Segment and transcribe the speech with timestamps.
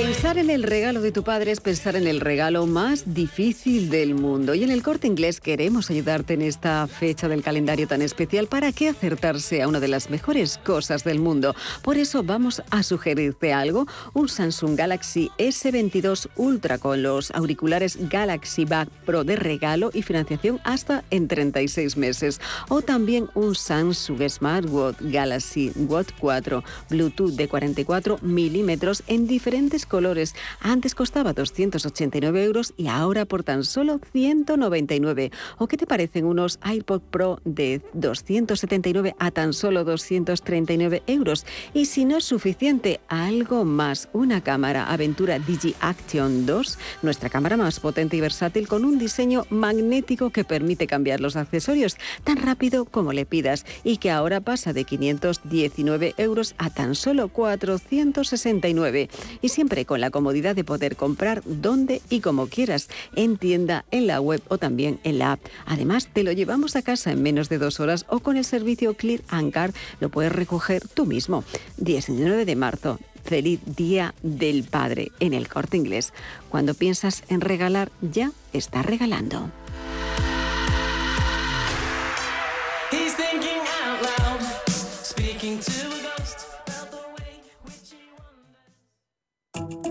[0.00, 4.14] Pensar en el regalo de tu padre es pensar en el regalo más difícil del
[4.14, 4.54] mundo.
[4.54, 8.70] Y en el corte inglés queremos ayudarte en esta fecha del calendario tan especial para
[8.70, 11.56] que acertarse a una de las mejores cosas del mundo.
[11.82, 18.66] Por eso vamos a sugerirte algo: un Samsung Galaxy S22 Ultra con los auriculares Galaxy
[18.66, 22.40] Back Pro de regalo y financiación hasta en 36 meses.
[22.68, 30.34] O también un Samsung Smartwatch Galaxy Watch 4 Bluetooth de 44 milímetros en diferentes colores.
[30.60, 35.32] Antes costaba 289 euros y ahora por tan solo 199.
[35.58, 41.46] ¿O qué te parecen unos iPod Pro de 279 a tan solo 239 euros?
[41.74, 44.08] Y si no es suficiente, algo más.
[44.12, 49.44] Una cámara Aventura Digi Action 2, nuestra cámara más potente y versátil con un diseño
[49.50, 54.72] magnético que permite cambiar los accesorios tan rápido como le pidas y que ahora pasa
[54.72, 59.08] de 519 euros a tan solo 469.
[59.40, 64.06] Y siempre con la comodidad de poder comprar donde y como quieras, en tienda, en
[64.06, 65.40] la web o también en la app.
[65.66, 68.94] Además, te lo llevamos a casa en menos de dos horas o con el servicio
[68.94, 71.44] Clear Car lo puedes recoger tú mismo.
[71.78, 76.12] 19 de marzo, feliz Día del Padre en el corte inglés.
[76.48, 79.50] Cuando piensas en regalar, ya estás regalando.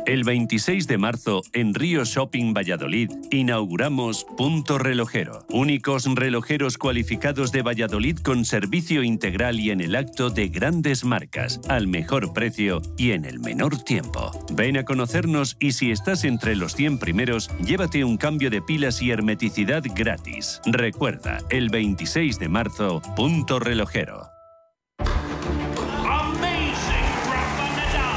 [0.07, 5.45] El 26 de marzo, en Río Shopping Valladolid, inauguramos Punto Relojero.
[5.49, 11.59] Únicos relojeros cualificados de Valladolid con servicio integral y en el acto de grandes marcas,
[11.67, 14.31] al mejor precio y en el menor tiempo.
[14.53, 19.01] Ven a conocernos y si estás entre los 100 primeros, llévate un cambio de pilas
[19.01, 20.61] y hermeticidad gratis.
[20.65, 24.36] Recuerda, el 26 de marzo, Punto Relojero.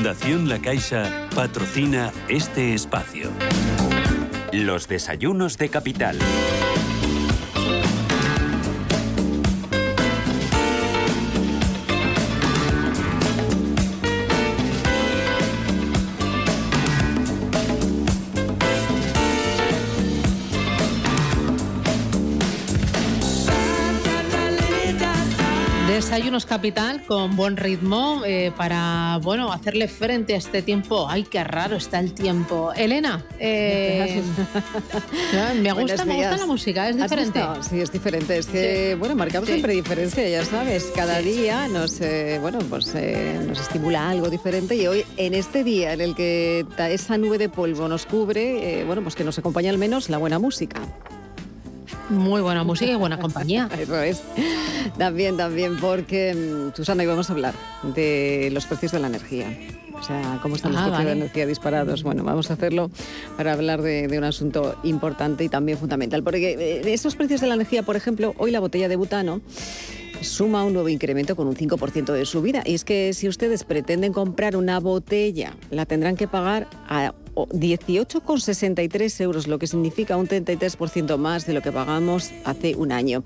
[0.00, 3.30] Fundación La Caixa patrocina este espacio.
[4.50, 6.16] Los desayunos de capital.
[26.00, 31.06] Desayunos Capital con buen ritmo eh, para bueno hacerle frente a este tiempo.
[31.06, 32.72] Ay, qué raro está el tiempo.
[32.74, 34.22] Elena, eh,
[35.60, 37.42] me gusta, me gusta la música, es diferente.
[37.68, 38.38] Sí, es diferente.
[38.38, 40.90] Es que bueno, marcamos siempre diferencia, ya sabes.
[40.96, 42.94] Cada día nos eh, bueno pues
[43.46, 47.50] nos estimula algo diferente y hoy en este día en el que esa nube de
[47.50, 50.80] polvo nos cubre, bueno pues que nos acompaña al menos la buena música.
[52.10, 53.68] Muy buena música y buena compañía.
[53.78, 54.22] Eso es.
[54.98, 57.54] También, también, porque, mm, Susana, hoy vamos a hablar
[57.94, 59.56] de los precios de la energía.
[59.94, 62.02] O sea, cómo están los ah, precios de la energía disparados.
[62.02, 62.90] Bueno, vamos a hacerlo
[63.36, 66.24] para hablar de, un asunto importante y también fundamental.
[66.24, 69.40] Porque eh, esos precios de la energía, por ejemplo, hoy la botella de butano
[70.20, 72.62] suma un nuevo incremento con un 5% de subida.
[72.66, 77.14] Y es que si ustedes pretenden comprar una botella, la tendrán que pagar a
[77.48, 83.24] 18,63 euros, lo que significa un 33% más de lo que pagamos hace un año.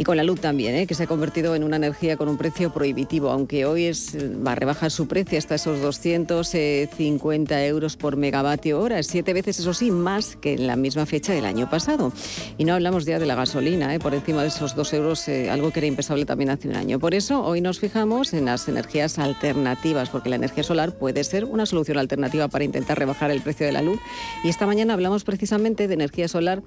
[0.00, 0.86] Y con la luz también, ¿eh?
[0.86, 4.52] que se ha convertido en una energía con un precio prohibitivo, aunque hoy es, va
[4.52, 9.90] a rebajar su precio hasta esos 250 euros por megavatio hora, siete veces, eso sí,
[9.90, 12.14] más que en la misma fecha del año pasado.
[12.56, 13.98] Y no hablamos ya de la gasolina, ¿eh?
[13.98, 16.98] por encima de esos dos euros, eh, algo que era impensable también hace un año.
[16.98, 21.44] Por eso hoy nos fijamos en las energías alternativas, porque la energía solar puede ser
[21.44, 24.00] una solución alternativa para intentar rebajar el precio de la luz.
[24.44, 26.62] Y esta mañana hablamos precisamente de energía solar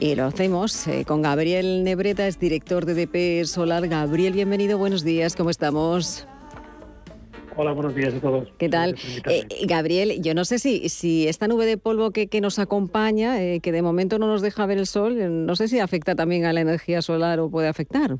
[0.00, 3.86] y lo hacemos eh, con Gabriel Nebreta, es director de DP Solar.
[3.88, 6.26] Gabriel, bienvenido, buenos días, ¿cómo estamos?
[7.56, 8.48] Hola, buenos días a todos.
[8.58, 8.94] ¿Qué tal?
[9.28, 13.42] Eh, Gabriel, yo no sé si, si esta nube de polvo que, que nos acompaña,
[13.42, 16.44] eh, que de momento no nos deja ver el sol, no sé si afecta también
[16.44, 18.16] a la energía solar o puede afectar.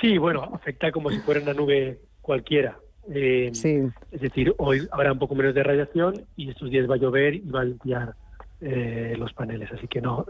[0.00, 2.78] Sí, bueno, afecta como si fuera una nube cualquiera.
[3.12, 3.82] Eh, sí.
[4.10, 7.34] Es decir, hoy habrá un poco menos de radiación y estos días va a llover
[7.34, 8.14] y va a limpiar
[8.60, 10.24] eh, los paneles, así que no,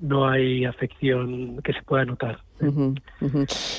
[0.00, 2.40] no hay afección que se pueda notar.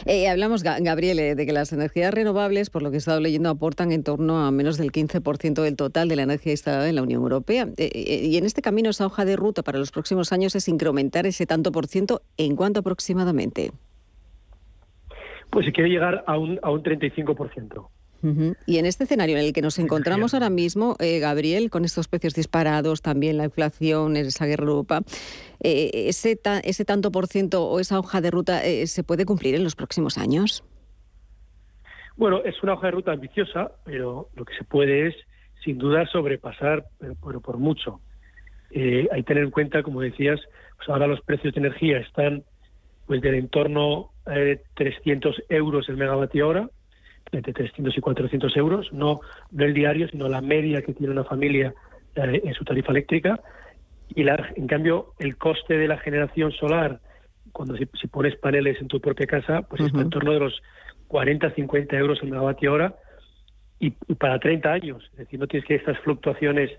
[0.06, 3.92] Eh, hablamos, Gabriel, de que las energías renovables, por lo que he estado leyendo, aportan
[3.92, 7.22] en torno a menos del 15% del total de la energía instalada en la Unión
[7.22, 7.68] Europea.
[7.78, 11.46] y en este camino, esa hoja de ruta para los próximos años es incrementar ese
[11.46, 13.72] tanto por ciento en cuánto aproximadamente.
[15.50, 17.88] Pues se quiere llegar a un, a un 35%.
[18.22, 22.08] Y en este escenario en el que nos encontramos ahora mismo, eh, Gabriel, con estos
[22.08, 25.02] precios disparados, también la inflación, esa guerra Europa,
[25.62, 29.56] eh, ese, ese tanto por ciento o esa hoja de ruta eh, se puede cumplir
[29.56, 30.64] en los próximos años?
[32.18, 35.16] Bueno, es una hoja de ruta ambiciosa, pero lo que se puede es,
[35.64, 38.02] sin duda, sobrepasar, pero, por mucho.
[38.74, 40.40] hay que tener en cuenta, como decías,
[40.78, 42.44] pues ahora los precios de energía están
[43.08, 46.70] pues del entorno de 300 euros el megavatio hora,
[47.32, 49.22] entre 300 y 400 euros, no,
[49.52, 51.74] no el diario, sino la media que tiene una familia
[52.16, 53.40] eh, en su tarifa eléctrica.
[54.16, 57.00] Y la, en cambio, el coste de la generación solar,
[57.52, 60.62] cuando si, pones paneles en tu propia casa, pues está en torno de los
[61.08, 62.96] 40, 50 euros el megavatio hora
[63.80, 65.04] y, para 30 años.
[65.12, 66.72] Es decir, no tienes que estas fluctuaciones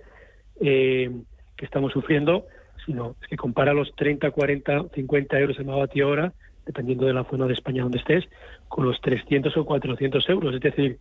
[0.60, 1.10] eh,
[1.56, 2.46] que estamos sufriendo,
[2.84, 6.32] sino es que compara los 30, 40, 50 euros el megavatio hora
[6.70, 8.24] dependiendo de la zona de España donde estés,
[8.68, 10.54] con los 300 o 400 euros.
[10.54, 10.98] Es decir,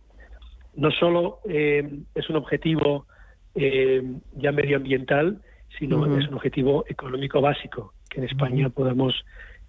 [0.74, 3.06] no solo eh, es un objetivo
[3.54, 4.02] eh,
[4.36, 5.40] ya medioambiental,
[5.78, 9.24] sino es un objetivo económico básico, que en España podamos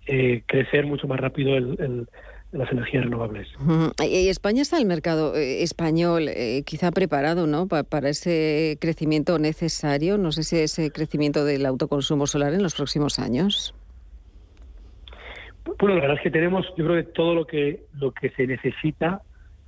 [0.07, 2.07] eh, crecer mucho más rápido el,
[2.51, 3.47] las energías renovables.
[3.99, 6.27] Y España está el mercado español
[6.65, 7.67] quizá preparado ¿no?
[7.67, 13.19] para ese crecimiento necesario, no sé si ese crecimiento del autoconsumo solar en los próximos
[13.19, 13.73] años.
[15.65, 18.47] Bueno, la verdad es que tenemos, yo creo que todo lo que lo que se
[18.47, 19.21] necesita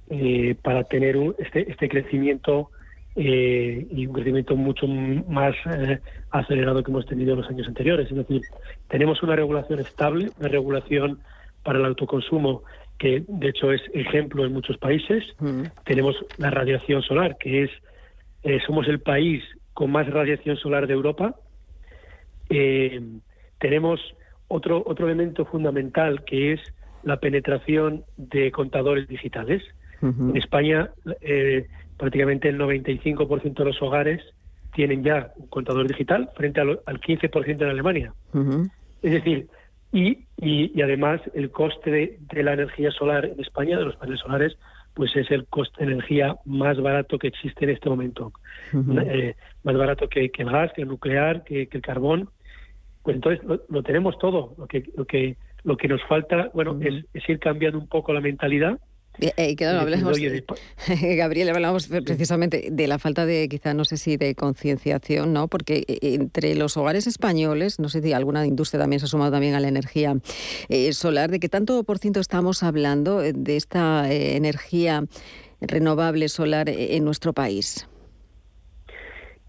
[0.09, 2.71] eh, para tener este, este crecimiento
[3.15, 5.99] eh, y un crecimiento mucho más eh,
[6.31, 8.11] acelerado que hemos tenido en los años anteriores.
[8.11, 8.41] Es decir,
[8.89, 11.19] tenemos una regulación estable, una regulación
[11.63, 12.63] para el autoconsumo
[12.97, 15.23] que de hecho es ejemplo en muchos países.
[15.39, 15.63] Mm.
[15.85, 17.71] Tenemos la radiación solar, que es
[18.65, 19.41] somos el país
[19.73, 21.35] con más radiación solar de Europa.
[23.57, 24.01] tenemos
[24.53, 26.59] otro, otro elemento fundamental que es
[27.03, 29.63] la penetración de contadores digitales.
[30.01, 30.89] En España,
[31.21, 31.65] eh,
[31.97, 34.21] prácticamente el 95% de los hogares
[34.75, 38.13] tienen ya un contador digital frente al, 15% en Alemania.
[39.01, 39.47] Es decir,
[39.93, 44.57] y, y, además el coste de, la energía solar en España, de los paneles solares,
[44.93, 48.33] pues es el coste de energía más barato que existe en este momento.
[48.73, 52.29] Eh, más barato que, que, el gas, que el nuclear, que el carbón
[53.03, 54.55] pues entonces lo, tenemos todo.
[54.57, 58.21] Lo que, lo que, lo que nos falta, bueno, es, ir cambiando un poco la
[58.21, 58.79] mentalidad.
[59.19, 60.17] Eh, eh claro, hablamos,
[61.01, 65.49] Gabriel, hablamos precisamente de la falta de, quizá, no sé si de concienciación, ¿no?
[65.49, 69.31] Porque eh, entre los hogares españoles, no sé si alguna industria también se ha sumado
[69.31, 70.15] también a la energía
[70.69, 75.03] eh, solar, ¿de qué tanto por ciento estamos hablando de esta energía
[75.61, 77.87] renovable solar en nuestro país?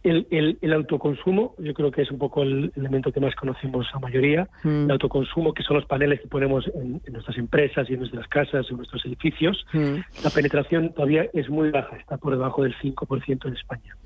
[0.04, 4.00] El, el, autoconsumo, yo creo que es un poco el elemento que más conocemos la
[4.00, 4.46] mayoría.
[4.62, 4.84] Mm.
[4.84, 8.66] El autoconsumo, que son los paneles que ponemos en, nuestras empresas y en nuestras casas,
[8.70, 9.64] en nuestros edificios.
[9.72, 9.96] Mm.
[10.22, 13.96] La penetración todavía es muy baja, está por debajo del 5% en España.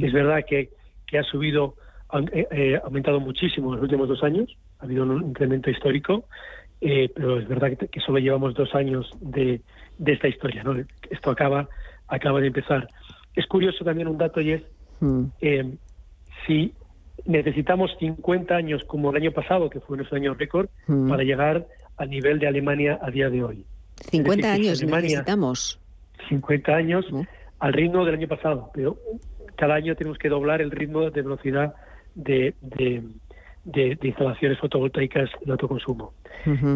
[0.00, 0.70] Es verdad que,
[1.04, 1.74] que ha subido,
[2.10, 6.26] ha eh, eh, aumentado muchísimo en los últimos dos años, ha habido un incremento histórico,
[6.80, 9.62] eh, pero es verdad que, que, solo llevamos dos años de,
[9.98, 10.62] de esta historia.
[10.62, 10.76] ¿no?
[11.10, 11.68] Esto acaba,
[12.06, 12.88] acaba de empezar.
[13.34, 14.62] Es curioso también un dato y es
[15.00, 15.24] Mm.
[15.40, 15.74] Eh,
[16.46, 16.72] si
[17.26, 21.08] necesitamos 50 años como el año pasado, que fue nuestro año récord, mm.
[21.08, 21.66] para llegar
[21.96, 23.64] al nivel de Alemania a día de hoy.
[24.10, 25.78] 50 años necesitamos.
[26.28, 27.06] 50 años
[27.58, 28.96] al ritmo del año pasado, pero
[29.56, 31.74] cada año tenemos que doblar el ritmo de velocidad
[32.14, 36.14] de, de, instalaciones fotovoltaicas de autoconsumo.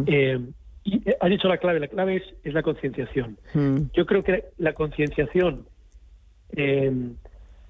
[0.07, 0.39] Eh,
[0.85, 3.39] y has dicho la clave, la clave es, es la concienciación.
[3.55, 3.79] Mm.
[3.95, 5.67] Yo creo que la concienciación
[6.57, 6.93] eh,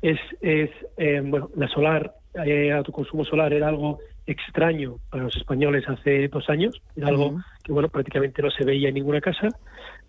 [0.05, 5.89] es, es eh, bueno, la solar, eh, autoconsumo solar era algo extraño para los españoles
[5.89, 9.49] hace dos años, era algo que bueno prácticamente no se veía en ninguna casa.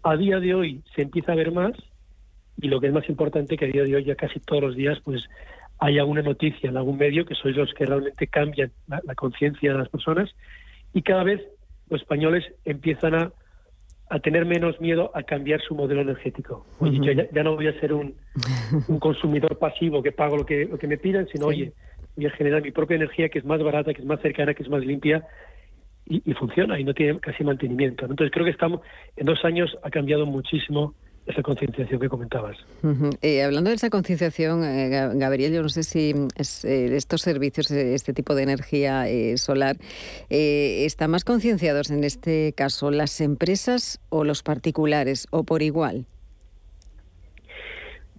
[0.03, 1.71] A día de hoy se empieza a ver más
[2.61, 4.75] y lo que es más importante que a día de hoy ya casi todos los
[4.75, 5.23] días pues
[5.79, 9.77] hay alguna noticia en algún medio que sois los que realmente cambian la, conciencia de
[9.77, 10.29] las personas
[10.93, 11.41] y cada vez
[11.89, 13.31] los españoles empiezan a,
[14.09, 16.65] a tener menos miedo a cambiar su modelo energético.
[16.79, 18.15] Oye, yo ya, no voy a ser un,
[18.99, 21.73] consumidor pasivo que pago lo que, lo que me pidan, sino, oye,
[22.15, 24.63] voy a generar mi propia energía que es más barata, que es más cercana, que
[24.63, 25.25] es más limpia
[26.05, 28.05] y, funciona y no tiene casi mantenimiento.
[28.05, 28.81] Entonces creo que estamos,
[29.15, 30.93] en dos años ha cambiado muchísimo
[31.25, 32.57] esa concienciación que comentabas.
[33.21, 38.13] Eh, hablando de esa concienciación, eh, Gabriel, yo no sé si eh, estos servicios, este
[38.13, 39.05] tipo de energía
[39.37, 39.77] solar,
[40.29, 46.05] están más concienciados en este caso las empresas o los particulares o por igual.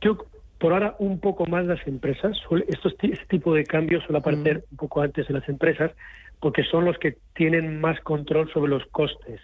[0.00, 0.18] Yo
[0.58, 2.36] por ahora un poco más las empresas.
[2.66, 5.92] Estos, este tipo de cambios suele aparecer un poco antes de las empresas
[6.40, 9.40] porque son los que tienen más control sobre los costes.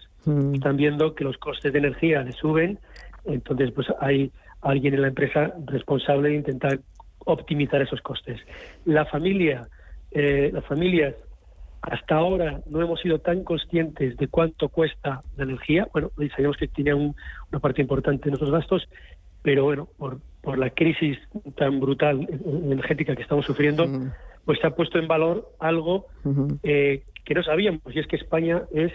[0.55, 2.79] Están viendo que los costes de energía le suben
[3.25, 6.81] entonces, pues hay alguien en la empresa responsable de intentar
[7.25, 8.41] optimizar esos costes.
[8.85, 9.69] La familia,
[10.11, 11.15] eh, las familias,
[11.83, 15.89] hasta ahora no hemos sido tan conscientes de cuánto cuesta la energía.
[15.93, 18.89] Bueno, sabemos que tiene una parte importante de nuestros gastos,
[19.43, 21.19] pero bueno, por, por la crisis
[21.57, 22.29] tan brutal
[22.65, 23.89] energética que estamos sufriendo,
[24.45, 26.07] pues se ha puesto en valor algo
[26.63, 28.93] eh, que no sabíamos, y es que España es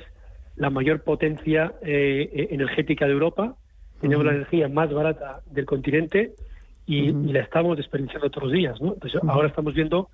[0.56, 3.56] la mayor potencia eh, energética de Europa,
[4.00, 6.34] tenemos la energía más barata del continente
[6.86, 8.82] y, la estamos desperdiciando todos los días.
[8.82, 8.94] ¿no?
[8.94, 10.10] Entonces, ahora estamos viendo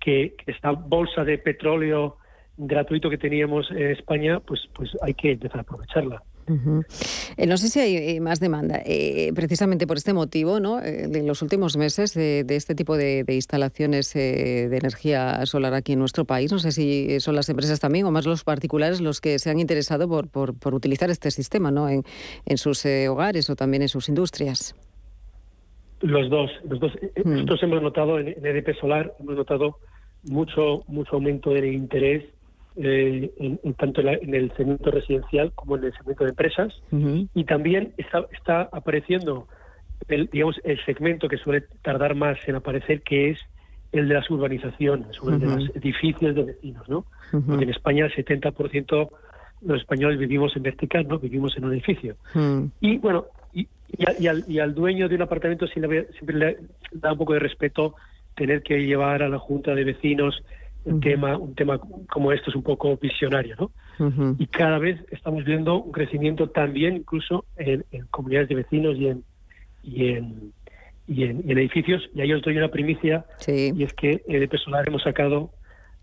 [0.00, 2.16] que, esta bolsa de petróleo
[2.56, 6.22] gratuito que teníamos en España, pues, pues hay que empezar a aprovecharla.
[7.36, 10.80] Eh, no sé si hay eh, más demanda, eh, precisamente por este motivo, ¿no?
[10.82, 16.24] en los últimos meses de, este tipo de, instalaciones de energía solar aquí en nuestro
[16.24, 16.52] país.
[16.52, 19.58] No sé si son las empresas también o más los particulares los que se han
[19.58, 21.88] interesado por, por, utilizar este sistema ¿no?
[21.88, 22.02] en,
[22.44, 24.74] en sus hogares o también en sus industrias.
[26.00, 26.92] Los dos, los dos.
[27.24, 27.32] Hmm.
[27.32, 29.78] Nosotros hemos notado en, en EDP Solar, hemos notado
[30.24, 32.24] mucho, mucho aumento del interés
[32.76, 36.74] eh, en, tanto en, el segmento residencial como en el segmento de empresas.
[37.34, 39.48] Y también está, está apareciendo
[40.08, 43.38] el, digamos, el segmento que suele tardar más en aparecer, que es
[43.92, 47.06] el de las urbanizaciones, el de los edificios de vecinos, ¿no?
[47.30, 49.08] Porque en España el 70%
[49.60, 51.18] de los españoles vivimos en vertical, ¿no?
[51.18, 52.16] Vivimos en un edificio.
[52.80, 53.66] Y bueno, y,
[53.96, 56.58] y, al, dueño de un apartamento siempre le
[56.92, 57.94] da un poco de respeto
[58.34, 60.42] tener que llevar a la junta de vecinos
[60.86, 61.78] un tema un tema
[62.08, 63.70] como esto es un poco visionario, ¿no?
[64.38, 69.24] Y cada vez estamos viendo un crecimiento también incluso en, comunidades de vecinos y en
[69.82, 70.52] y en,
[71.06, 72.08] y en, edificios.
[72.14, 75.50] Y ahí os doy una primicia y es que EDP Solar hemos sacado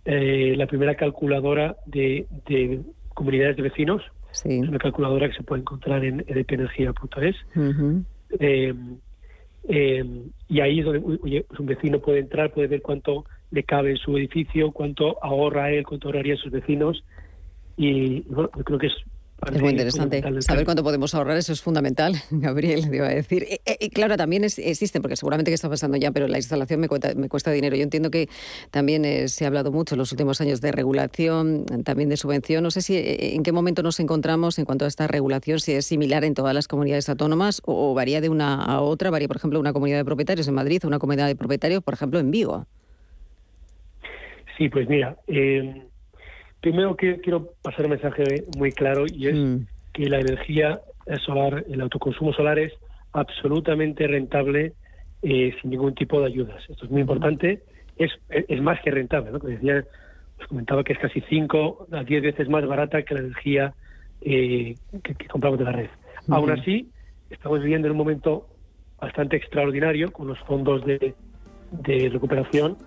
[0.05, 2.81] eh, la primera calculadora de, de
[3.13, 4.01] comunidades de vecinos.
[4.31, 7.35] Es una calculadora que se puede encontrar en edpenergia.es.
[8.39, 8.73] Eh,
[9.65, 10.03] eh,
[10.49, 13.97] y ahí es donde pues un vecino puede entrar, puede ver cuánto le cabe en
[13.97, 17.03] su edificio, cuánto ahorra él, cuánto ahorraría sus vecinos.
[17.77, 18.93] Y bueno, yo creo que es
[19.51, 20.23] es muy interesante.
[20.41, 23.45] Saber cuánto podemos ahorrar, eso es fundamental, Gabriel, te iba a decir.
[23.79, 26.87] Y, claro, también es, existen, porque seguramente que está pasando ya, pero la instalación me
[26.87, 27.75] cuesta, me cuesta dinero.
[27.75, 28.29] Yo entiendo que
[28.71, 32.63] también eh, se ha hablado mucho en los últimos años de regulación, también de subvención.
[32.63, 35.73] No sé si eh, en qué momento nos encontramos en cuanto a esta regulación, si
[35.73, 39.09] es similar en todas las comunidades autónomas o, varía de una a otra.
[39.09, 41.93] Varía, por ejemplo, una comunidad de propietarios en Madrid o una comunidad de propietarios, por
[41.93, 42.65] ejemplo, en Vigo.
[44.57, 45.83] Sí, pues mira, eh,
[46.61, 49.57] primero que, quiero pasar un mensaje muy claro y es mm.
[49.93, 50.79] que la energía
[51.25, 52.73] solar, el autoconsumo solar es
[53.11, 54.73] absolutamente rentable
[55.21, 56.63] eh, sin ningún tipo de ayudas.
[56.69, 57.61] Esto es muy importante,
[57.97, 59.39] es, es más que rentable, ¿no?
[59.39, 59.83] decía,
[60.39, 63.73] os comentaba que es casi 5 a 10 veces más barata que la energía
[64.21, 65.89] eh, que, compramos de la red.
[66.29, 66.89] Aún así,
[67.29, 68.47] estamos viviendo en un momento
[68.99, 71.13] bastante extraordinario con los fondos de,
[71.81, 72.77] de recuperación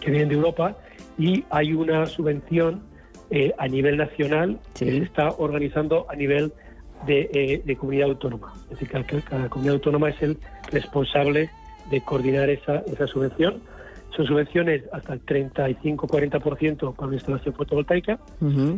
[0.00, 0.76] que vienen de Europa
[1.18, 2.82] y hay una subvención
[3.30, 6.52] eh, a nivel nacional que se está organizando a nivel
[7.06, 8.52] de, eh, comunidad autónoma.
[8.64, 10.38] Es decir, que cada, comunidad autónoma es el
[10.70, 11.50] responsable
[11.90, 13.62] de coordinar esa, esa subvención.
[14.16, 18.18] Son subvenciones hasta el 35-40% para una instalación fotovoltaica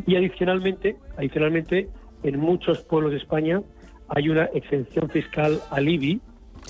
[0.07, 1.89] y adicionalmente, adicionalmente,
[2.23, 3.61] en muchos pueblos de España
[4.07, 6.21] hay una exención fiscal al IBI,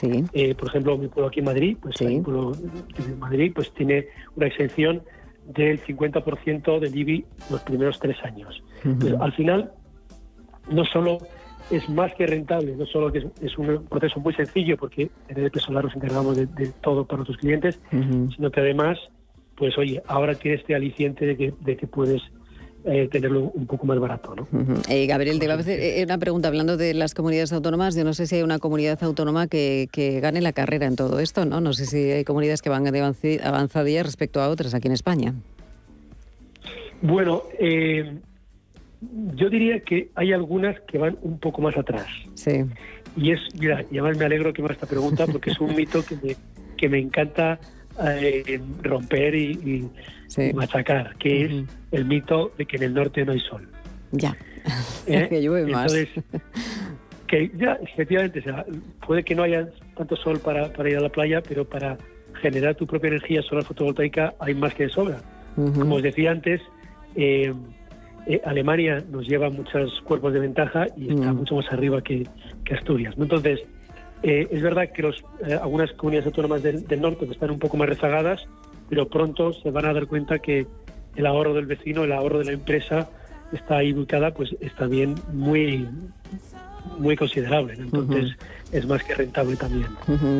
[0.01, 4.07] eh, por ejemplo, mi pueblo aquí en Madrid, pues mi pueblo de Madrid, pues tiene
[4.35, 5.01] una exención
[5.45, 8.63] del 50% del IBI los primeros tres años.
[9.19, 9.71] al final,
[10.69, 11.19] no solo
[11.71, 15.51] es más que rentable, no solo que es, un proceso muy sencillo, porque en el
[15.59, 17.79] Solar nos encargamos de, todo para nuestros clientes,
[18.35, 18.99] sino que además,
[19.55, 22.21] pues oye, ahora tiene este aliciente de que, de que puedes
[22.85, 24.35] eh, tenerlo un poco más barato.
[24.35, 24.47] ¿no?
[24.89, 27.95] Eh, Gabriel, te iba a hacer eh, una pregunta hablando de las comunidades autónomas.
[27.95, 29.89] Yo no sé si hay una comunidad autónoma que,
[30.21, 31.61] gane la carrera en todo esto, ¿no?
[31.61, 35.33] No sé si hay comunidades que van de avanzadilla respecto a otras aquí en España.
[37.01, 37.43] Bueno,
[39.35, 42.07] yo diría que hay algunas que van un poco más atrás.
[42.35, 42.65] Sí.
[43.17, 45.75] Y es, mira, y además me alegro que me haga esta pregunta porque es un
[45.75, 46.35] mito que me,
[46.77, 47.59] que me encanta
[47.99, 49.89] eh, romper y,
[50.53, 51.51] machacar, que es
[51.91, 53.67] el mito de que en el norte no hay sol.
[54.11, 54.35] Ya,
[55.07, 55.27] ¿Eh?
[55.29, 55.93] que llueve más.
[55.93, 56.23] Entonces,
[57.27, 58.43] que ya, efectivamente,
[59.05, 61.97] puede que no haya tanto sol para, para, ir a la playa, pero para
[62.41, 65.21] generar tu propia energía solar fotovoltaica hay más que de sobra.
[65.55, 66.61] Como os decía antes,
[67.15, 67.53] eh,
[68.27, 71.37] eh, Alemania nos lleva muchos cuerpos de ventaja y está mm.
[71.37, 72.27] mucho más arriba que,
[72.71, 73.15] Asturias.
[73.17, 73.61] Entonces,
[74.27, 75.23] eh, es verdad que los,
[75.61, 78.47] algunas comunidades autónomas del, norte están un poco más rezagadas,
[78.89, 80.65] pero pronto se van a dar cuenta que
[81.15, 83.07] el ahorro del vecino, el ahorro de la empresa
[83.53, 85.87] está ahí ubicada, pues está bien muy
[86.97, 87.73] muy considerable.
[87.73, 88.35] Entonces,
[88.71, 89.87] es más que rentable también.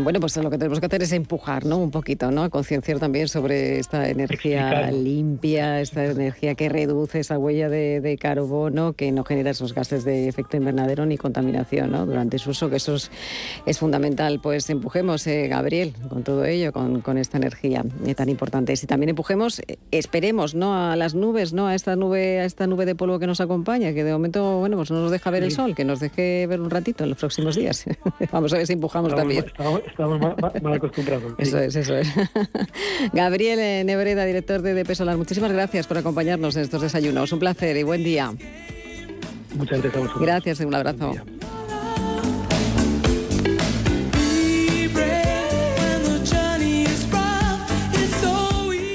[0.04, 1.78] Bueno, pues lo que tenemos que hacer es empujar, ¿no?
[1.78, 2.50] Un poquito, ¿no?
[2.50, 9.12] Concienciar también sobre esta energía limpia, esta energía que reduce esa huella de, carbono, que
[9.12, 12.06] no genera esos gases de efecto invernadero ni contaminación, ¿no?
[12.06, 14.40] Durante su uso, que eso es, fundamental.
[14.42, 18.74] Pues empujemos, eh, Gabriel, con todo ello, con, esta energía eh, tan importante.
[18.74, 20.76] Y también empujemos, eh, esperemos, ¿no?
[20.76, 21.68] A las nubes, ¿no?
[21.68, 24.78] A esta nube, a esta nube de polvo que nos acompaña, que de momento, bueno,
[24.78, 27.20] pues no nos deja ver el sol, que nos deje ver un ratito en los
[27.20, 27.86] próximos días.
[28.32, 29.46] Vamos a ver si empujamos también.
[29.46, 31.34] Estamos, mal, acostumbrados.
[31.38, 32.08] Eso es, eso es.
[33.14, 37.32] Gabriel Nebreda, director de DP Solar, muchísimas gracias por acompañarnos en estos desayunos.
[37.32, 38.34] Un placer y buen día.
[39.56, 40.22] Muchas gracias a vosotros.
[40.22, 41.14] Gracias y un abrazo.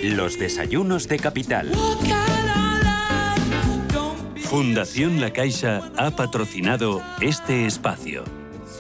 [0.03, 1.71] Los desayunos de capital.
[4.51, 8.25] Fundación La Caixa ha patrocinado este espacio.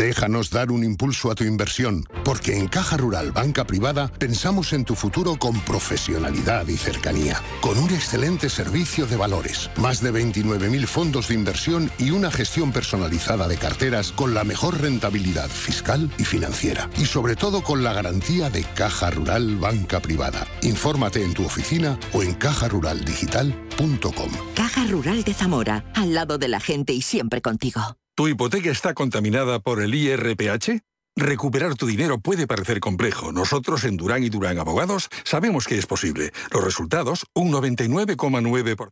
[0.00, 4.86] Déjanos dar un impulso a tu inversión, porque en Caja Rural Banca Privada pensamos en
[4.86, 10.86] tu futuro con profesionalidad y cercanía, con un excelente servicio de valores, más de 29.000
[10.86, 16.24] fondos de inversión y una gestión personalizada de carteras con la mejor rentabilidad fiscal y
[16.24, 20.46] financiera, y sobre todo con la garantía de Caja Rural Banca Privada.
[20.62, 24.30] Infórmate en tu oficina o en cajaruraldigital.com.
[24.54, 27.98] Caja Rural de Zamora, al lado de la gente y siempre contigo.
[28.20, 30.82] ¿Tu hipoteca está contaminada por el IRPH?
[31.16, 33.32] Recuperar tu dinero puede parecer complejo.
[33.32, 36.30] Nosotros en Durán y Durán Abogados sabemos que es posible.
[36.52, 38.90] Los resultados, un 99,9%.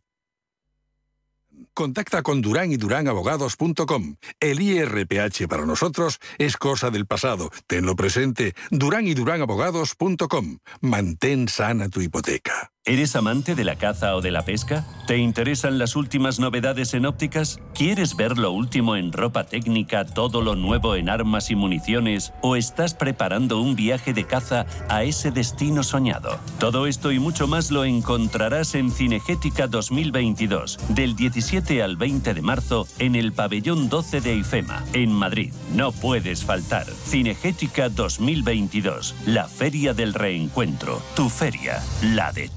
[1.75, 4.15] Contacta con Durán y Abogados.com.
[4.39, 7.51] El IRPH para nosotros es cosa del pasado.
[7.67, 8.55] Tenlo presente.
[8.71, 10.57] Durán y Abogados.com.
[10.81, 12.71] Mantén sana tu hipoteca.
[12.89, 14.83] ¿Eres amante de la caza o de la pesca?
[15.05, 17.59] ¿Te interesan las últimas novedades en ópticas?
[17.75, 22.33] ¿Quieres ver lo último en ropa técnica, todo lo nuevo en armas y municiones?
[22.41, 26.39] ¿O estás preparando un viaje de caza a ese destino soñado?
[26.59, 32.41] Todo esto y mucho más lo encontrarás en Cinegética 2022, del 17 al 20 de
[32.41, 35.53] marzo, en el pabellón 12 de IFEMA, en Madrid.
[35.75, 36.87] No puedes faltar.
[36.87, 41.03] Cinegética 2022, la feria del reencuentro.
[41.15, 42.49] Tu feria, la de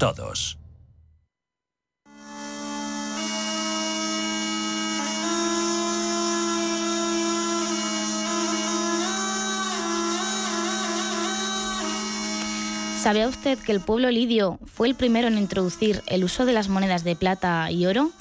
[13.03, 16.69] ¿Sabía usted que el pueblo lidio fue el primero en introducir el uso de las
[16.69, 18.13] monedas de plata y oro?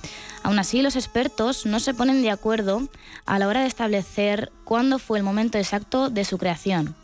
[0.42, 2.90] Aún así, los expertos no se ponen de acuerdo
[3.28, 6.96] a la hora de establecer cuándo fue el momento exacto de su creación.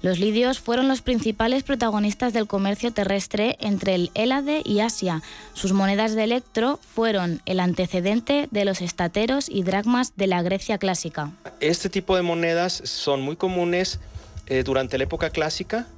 [0.00, 5.22] Los lidios fueron los principales protagonistas del comercio terrestre entre el Hélade y Asia.
[5.54, 10.78] Sus monedas de electro fueron el antecedente de los estateros y dracmas de la Grecia
[10.78, 11.32] clásica.
[11.58, 13.98] Este tipo de monedas son muy comunes
[14.46, 15.88] eh, durante la época clásica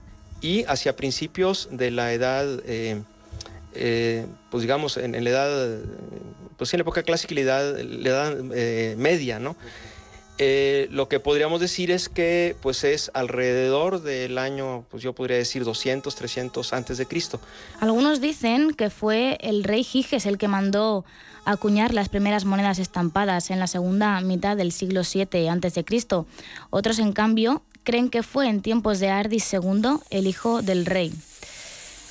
[0.40, 3.02] y hacia principios de la edad, eh,
[3.74, 5.78] eh, pues digamos, en, la edad,
[6.56, 9.56] pues en la época clásica y la edad, la edad media, ¿no?
[10.42, 15.37] Eh, lo que podríamos decir es que pues es alrededor del año, pues yo podría
[15.37, 17.38] decir 200, 300 antes de Cristo.
[17.79, 21.05] Algunos dicen que fue el rey Giges el que mandó
[21.44, 26.26] acuñar las primeras monedas estampadas en la segunda mitad del siglo VII antes de Cristo.
[26.70, 31.12] Otros, en cambio, creen que fue en tiempos de Ardis II, el hijo del rey.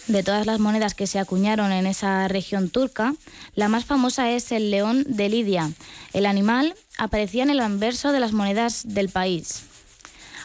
[0.09, 3.13] De todas las monedas que se acuñaron en esa región turca,
[3.53, 5.71] la más famosa es el león de Lidia.
[6.13, 9.65] El animal aparecía en el anverso de las monedas del país.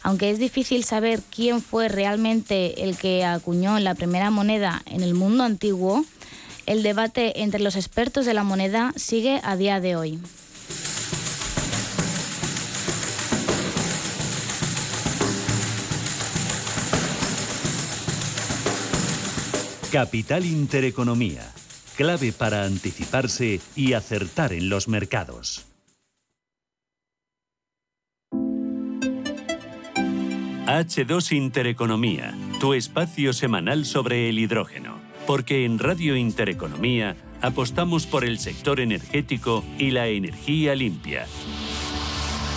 [0.02, 5.14] Aunque es difícil saber quién fue realmente el que acuñó la primera moneda en el
[5.14, 6.04] mundo antiguo,
[6.66, 10.20] el debate entre los expertos de la moneda sigue a día de hoy.
[19.94, 21.48] Capital Intereconomía,
[21.96, 25.66] clave para anticiparse y acertar en los mercados.
[30.66, 34.98] H2 Intereconomía, tu espacio semanal sobre el hidrógeno.
[35.28, 41.24] Porque en Radio Intereconomía apostamos por el sector energético y la energía limpia.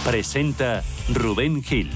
[0.03, 1.91] Presenta Rubén Gil.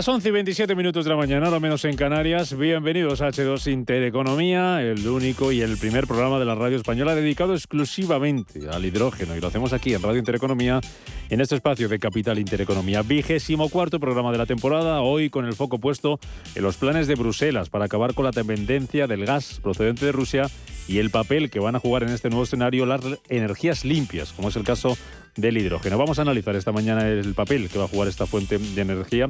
[0.00, 2.56] Las 11 y 27 minutos de la mañana, ahora menos en Canarias.
[2.56, 7.52] Bienvenidos a H2 Intereconomía, el único y el primer programa de la radio española dedicado
[7.52, 9.36] exclusivamente al hidrógeno.
[9.36, 10.80] Y lo hacemos aquí en Radio Intereconomía,
[11.28, 13.02] en este espacio de Capital Intereconomía.
[13.02, 16.18] Vigésimo cuarto programa de la temporada, hoy con el foco puesto
[16.54, 20.46] en los planes de Bruselas para acabar con la dependencia del gas procedente de Rusia
[20.90, 24.48] y el papel que van a jugar en este nuevo escenario las energías limpias, como
[24.48, 24.98] es el caso
[25.36, 25.96] del hidrógeno.
[25.96, 29.28] Vamos a analizar esta mañana el papel que va a jugar esta fuente de energía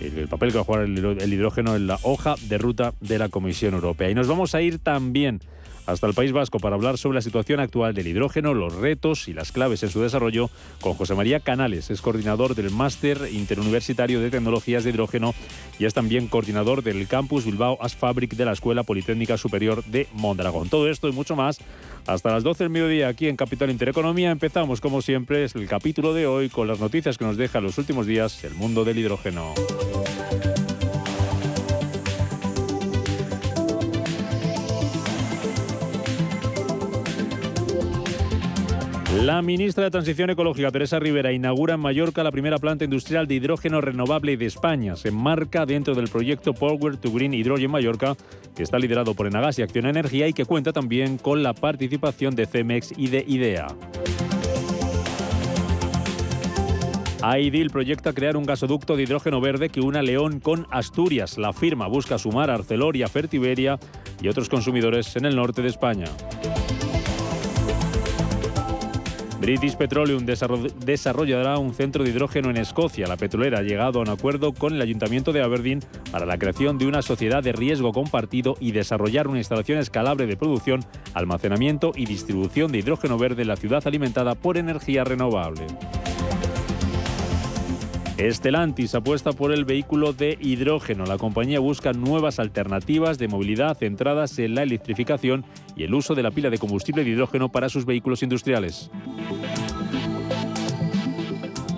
[0.00, 3.28] el papel que va a jugar el hidrógeno en la hoja de ruta de la
[3.28, 4.08] Comisión Europea.
[4.08, 5.40] Y nos vamos a ir también
[5.88, 9.32] hasta el País Vasco para hablar sobre la situación actual del hidrógeno, los retos y
[9.32, 10.50] las claves en su desarrollo
[10.82, 15.34] con José María Canales, es coordinador del Máster Interuniversitario de Tecnologías de Hidrógeno
[15.78, 20.68] y es también coordinador del Campus Bilbao Asfabric de la Escuela Politécnica Superior de Mondragón.
[20.68, 21.58] Todo esto y mucho más
[22.06, 24.30] hasta las 12 del mediodía aquí en Capital Intereconomía.
[24.30, 27.78] Empezamos, como siempre, es el capítulo de hoy con las noticias que nos deja los
[27.78, 29.54] últimos días el mundo del hidrógeno.
[39.16, 43.36] La ministra de Transición Ecológica, Teresa Rivera, inaugura en Mallorca la primera planta industrial de
[43.36, 44.96] hidrógeno renovable de España.
[44.96, 48.16] Se enmarca dentro del proyecto Power to Green Hydrogen Mallorca,
[48.54, 52.36] que está liderado por Enagas y Acción Energía y que cuenta también con la participación
[52.36, 53.68] de Cemex y de IDEA.
[57.22, 61.38] AIDIL proyecta crear un gasoducto de hidrógeno verde que una León con Asturias.
[61.38, 63.80] La firma busca sumar a Arcelor y a Fertiberia
[64.20, 66.08] y otros consumidores en el norte de España.
[69.40, 73.06] British Petroleum desarrollará un centro de hidrógeno en Escocia.
[73.06, 76.76] La petrolera ha llegado a un acuerdo con el Ayuntamiento de Aberdeen para la creación
[76.76, 82.06] de una sociedad de riesgo compartido y desarrollar una instalación escalable de producción, almacenamiento y
[82.06, 85.66] distribución de hidrógeno verde en la ciudad alimentada por energía renovable.
[88.18, 91.06] Estelantis apuesta por el vehículo de hidrógeno.
[91.06, 95.44] La compañía busca nuevas alternativas de movilidad centradas en la electrificación
[95.76, 98.90] y el uso de la pila de combustible de hidrógeno para sus vehículos industriales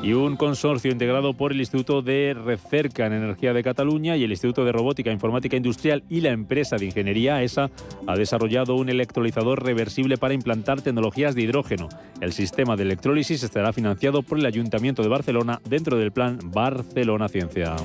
[0.02, 4.30] y un consorcio integrado por el Instituto de Recerca en Energía de Cataluña y el
[4.30, 7.70] Instituto de Robótica Informática Industrial y la empresa de ingeniería ESA
[8.06, 11.88] ha desarrollado un electrolizador reversible para implantar tecnologías de hidrógeno.
[12.20, 17.28] El sistema de electrólisis estará financiado por el Ayuntamiento de Barcelona dentro del plan Barcelona
[17.28, 17.76] Ciencia.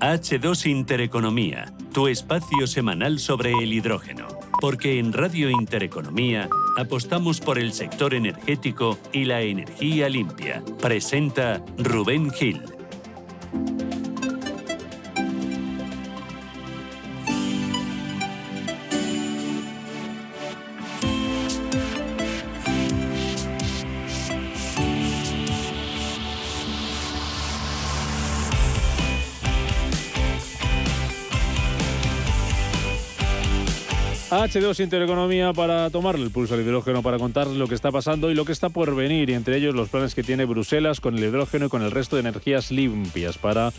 [0.00, 4.33] H2 Intereconomía, tu espacio semanal sobre el hidrógeno.
[4.64, 6.48] Porque en Radio Intereconomía
[6.78, 10.62] apostamos por el sector energético y la energía limpia.
[10.80, 12.62] Presenta Rubén Gil.
[34.42, 38.34] H2 Intereconomía para tomarle el pulso al hidrógeno, para contarle lo que está pasando y
[38.34, 41.22] lo que está por venir, y entre ellos los planes que tiene Bruselas con el
[41.22, 43.72] hidrógeno y con el resto de energías limpias para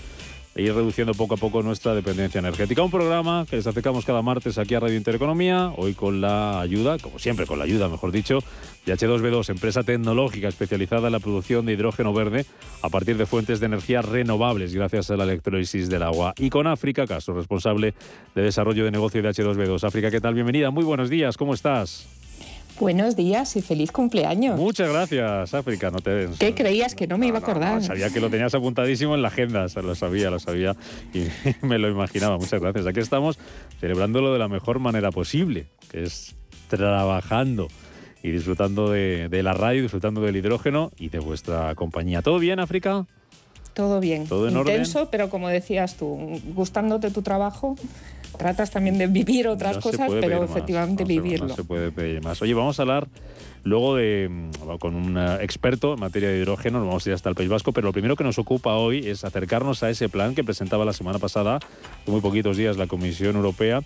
[0.55, 2.81] e ir reduciendo poco a poco nuestra dependencia energética.
[2.81, 6.97] Un programa que les acercamos cada martes aquí a Radio Intereconomía, hoy con la ayuda,
[6.97, 8.39] como siempre, con la ayuda, mejor dicho,
[8.85, 12.45] de H2B2, empresa tecnológica especializada en la producción de hidrógeno verde
[12.81, 16.33] a partir de fuentes de energía renovables gracias a la electrólisis del agua.
[16.37, 17.93] Y con África, caso responsable
[18.33, 19.83] de desarrollo de negocio de H2B2.
[19.83, 20.35] África, ¿qué tal?
[20.35, 22.14] Bienvenida, muy buenos días, ¿cómo estás?
[22.79, 24.59] Buenos días y feliz cumpleaños.
[24.59, 25.91] Muchas gracias, África.
[25.91, 26.27] No te...
[26.37, 27.81] ¿Qué creías que no me iba a acordar?
[27.81, 30.75] sabía que lo tenías apuntadísimo en la agenda, lo sabía, lo sabía
[31.13, 31.27] y
[31.65, 32.37] me lo imaginaba.
[32.37, 32.85] Muchas gracias.
[32.85, 33.39] Aquí estamos
[33.79, 36.35] celebrándolo de la mejor manera posible, que es
[36.67, 37.69] trabajando
[38.21, 42.21] y disfrutando de, la radio, disfrutando del hidrógeno y de vuestra compañía.
[42.21, 43.05] ¿Todo bien, África?
[43.73, 44.27] Todo bien.
[44.27, 47.75] ¿Todo en Intenso, pero como decías tú, gustándote tu trabajo,
[48.37, 51.47] tratas también de vivir otras cosas, pero efectivamente vivirlo.
[51.47, 52.41] no se puede pedir más.
[52.41, 53.07] Oye, vamos a hablar
[53.65, 57.15] luego de mm, con un eh, experto en materia de hidrógeno, nos vamos a ir
[57.15, 60.07] hasta el País Vasco, pero lo primero que nos ocupa hoy es acercarnos a ese
[60.07, 61.59] plan que presentaba la semana pasada,
[62.07, 63.81] muy poquitos días, la Comisión Europea.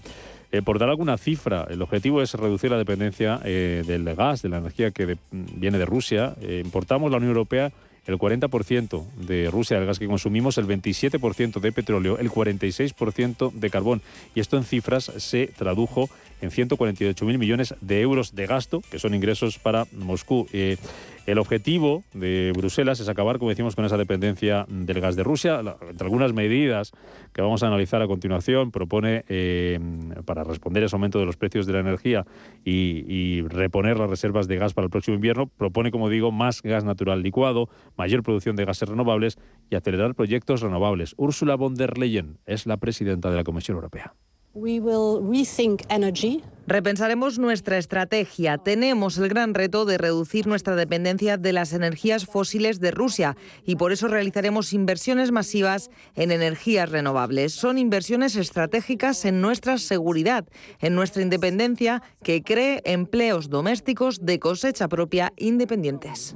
[0.52, 4.50] Eh, por dar alguna cifra, el objetivo es reducir la dependencia eh, del gas, de
[4.50, 6.36] la energía que viene de Rusia.
[6.42, 7.72] importamos la Unión Europea
[8.10, 13.70] el 40% de Rusia del gas que consumimos, el 27% de petróleo, el 46% de
[13.70, 14.02] carbón.
[14.34, 16.10] Y esto en cifras se tradujo
[16.42, 20.48] 148.000 millones de euros de gasto, que son ingresos para Moscú.
[20.54, 20.78] Eh,
[21.26, 25.62] el objetivo de Bruselas es acabar, como decimos, con esa dependencia del gas de Rusia.
[25.88, 26.92] Entre algunas medidas
[27.34, 29.80] que vamos a analizar a continuación, propone, eh,
[30.26, 32.26] para responder a ese aumento de los precios de la energía
[32.66, 36.64] y, y, reponer las reservas de gas para el próximo invierno, propone, como digo, más
[36.64, 39.38] gas natural licuado, mayor producción de gases renovables
[39.70, 41.14] y acelerar proyectos renovables.
[41.18, 44.16] Ursula von der Leyen es la presidenta de la Comisión Europea.
[44.54, 46.44] we will rethink energy.
[46.70, 48.60] Repensaremos nuestra estrategia.
[48.60, 53.76] Tenemos el gran reto de reducir nuestra dependencia de las energías fósiles de Rusia y
[53.76, 57.54] por eso realizaremos inversiones masivas en energías renovables.
[57.54, 60.46] Son inversiones estratégicas en nuestra seguridad,
[60.80, 66.36] en nuestra independencia, que cree empleos domésticos de cosecha propia independientes.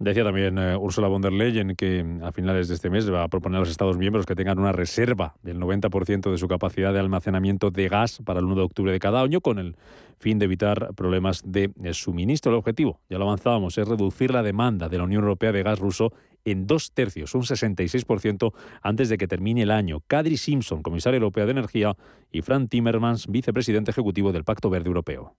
[0.00, 3.28] Decía también uh, Ursula von der Leyen que a finales de este mes va a
[3.28, 7.00] proponer a los Estados miembros que tengan una reserva del 90% de su capacidad de
[7.00, 9.76] almacenamiento de gas para el 1 de octubre de cada año con el
[10.18, 12.52] fin de evitar problemas de eh, suministro.
[12.52, 15.78] El objetivo, ya lo avanzábamos, es reducir la demanda de la Unión Europea de gas
[15.78, 16.12] ruso
[16.44, 18.52] en dos tercios, un 66%
[18.82, 20.00] antes de que termine el año.
[20.06, 21.96] Kadri Simpson, comisaria europea de Energía,
[22.30, 25.34] y Frank Timmermans, vicepresidente ejecutivo del Pacto Verde Europeo.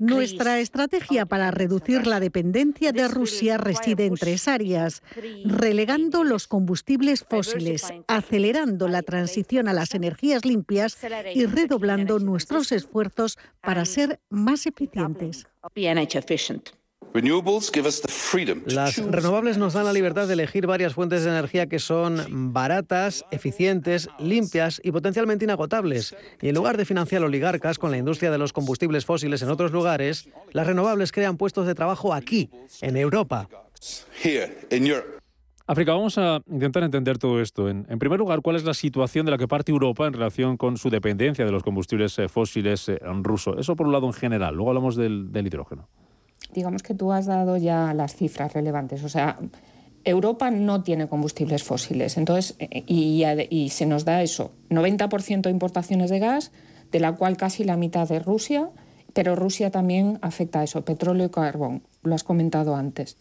[0.00, 5.02] Nuestra estrategia para reducir la dependencia de Rusia reside en tres áreas,
[5.44, 10.98] relegando los combustibles fósiles, acelerando la transición a las energías limpias
[11.34, 15.46] y redoblando nuestros esfuerzos para ser más eficientes.
[18.66, 23.24] Las renovables nos dan la libertad de elegir varias fuentes de energía que son baratas,
[23.30, 26.14] eficientes, limpias y potencialmente inagotables.
[26.42, 29.72] Y en lugar de financiar oligarcas con la industria de los combustibles fósiles en otros
[29.72, 32.50] lugares, las renovables crean puestos de trabajo aquí,
[32.82, 33.48] en Europa.
[35.68, 37.68] África, vamos a intentar entender todo esto.
[37.68, 40.76] En, primer lugar, ¿cuál es la situación de la que parte Europa en relación con
[40.76, 43.58] su dependencia de los combustibles eh, fósiles eh, en ruso?
[43.58, 44.54] Eso por un lado en general.
[44.54, 45.88] Luego hablamos del hidrógeno
[46.56, 49.04] digamos que tú has dado ya las cifras relevantes.
[49.04, 49.38] O sea,
[50.04, 52.16] Europa no tiene combustibles fósiles.
[52.16, 56.52] Entonces, eh, y, se nos da eso, 90% de importaciones de gas,
[56.90, 58.70] de la cual casi la mitad de Rusia,
[59.12, 63.18] pero Rusia también afecta a eso, petróleo y carbón, lo has comentado antes.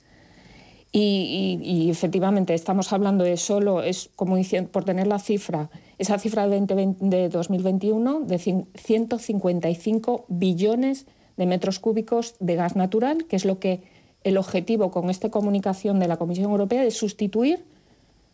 [0.91, 6.47] Y, efectivamente estamos hablando de solo, es como diciendo, por tener la cifra, esa cifra
[6.47, 11.05] de, de 2021 de 155 billones
[11.37, 13.81] de metros cúbicos de gas natural, que es lo que
[14.23, 17.63] el objetivo con esta comunicación de la Comisión Europea es sustituir,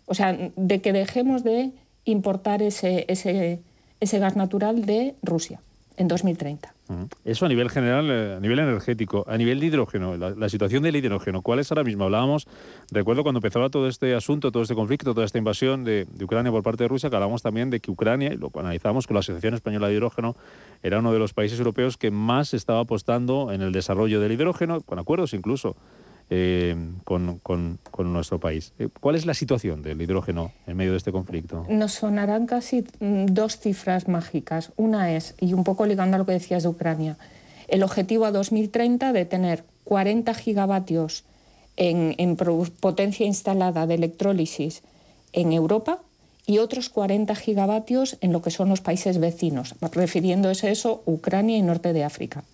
[0.05, 1.71] o sea, de que dejemos de
[2.05, 3.61] importar ese, ese,
[3.99, 5.61] ese gas natural de Rusia
[5.97, 6.73] en 2030.
[7.25, 10.95] Eso a nivel general, eh, a nivel energético, a nivel de hidrógeno, la, situación del
[10.95, 12.05] hidrógeno, ¿cuál es ahora mismo?
[12.05, 12.47] Hablábamos,
[12.91, 16.63] recuerdo cuando empezaba todo este asunto, todo este conflicto, toda esta invasión de, Ucrania por
[16.63, 19.53] parte de Rusia, que hablábamos también de que Ucrania, y lo analizamos con la Asociación
[19.53, 20.35] Española de Hidrógeno,
[20.83, 24.81] era uno de los países europeos que más estaba apostando en el desarrollo del hidrógeno,
[24.81, 25.75] con acuerdos incluso
[26.33, 27.77] eh, con, con,
[28.13, 28.71] nuestro país.
[28.79, 31.65] Eh, ¿Cuál es la situación del hidrógeno en medio de este conflicto?
[31.67, 34.71] Nos sonarán casi mm, dos cifras mágicas.
[34.77, 37.17] Una es, y un poco ligando a lo que decías de Ucrania,
[37.67, 41.25] el objetivo a 2030 de tener 40 gigavatios
[41.75, 44.83] en, en potencia instalada de electrólisis
[45.33, 45.99] en Europa
[46.47, 51.57] y otros 40 gigavatios en lo que son los países vecinos, refiriéndose a eso Ucrania
[51.57, 52.45] y norte de África.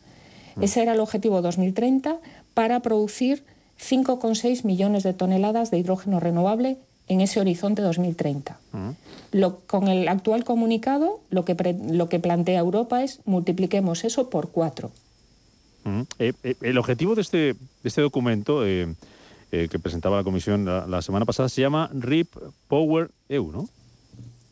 [0.55, 0.63] Mm.
[0.63, 2.17] Ese era el objetivo 2030
[2.55, 3.43] para producir
[3.79, 8.59] 5,6 millones de toneladas de hidrógeno renovable en ese horizonte 2030.
[9.31, 11.55] Lo, con el actual comunicado, lo que,
[11.89, 14.91] lo que plantea Europa es multipliquemos eso por cuatro.
[16.19, 18.93] Eh, eh, el objetivo de este, este documento eh,
[19.49, 22.35] que presentaba la Comisión la, semana pasada se llama RIP
[22.67, 23.69] Power EU, ¿no?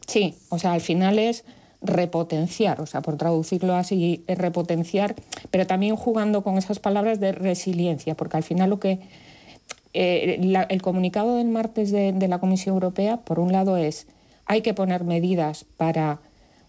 [0.08, 1.44] Sí, o sea, al final es
[1.86, 5.16] repotenciar, o sea, por traducirlo así, repotenciar,
[5.52, 9.00] pero también jugando con esas palabras de resiliencia, porque al final lo que...
[9.94, 14.08] el comunicado del martes de, la Comisión Europea, por un lado, es
[14.46, 16.20] hay que poner medidas para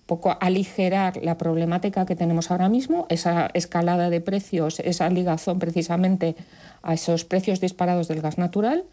[0.07, 6.37] poco aligerar la problemática que tenemos ahora mismo, esa escalada de precios, esa ligazón precisamente
[6.83, 8.85] a esos precios disparados del gas natural,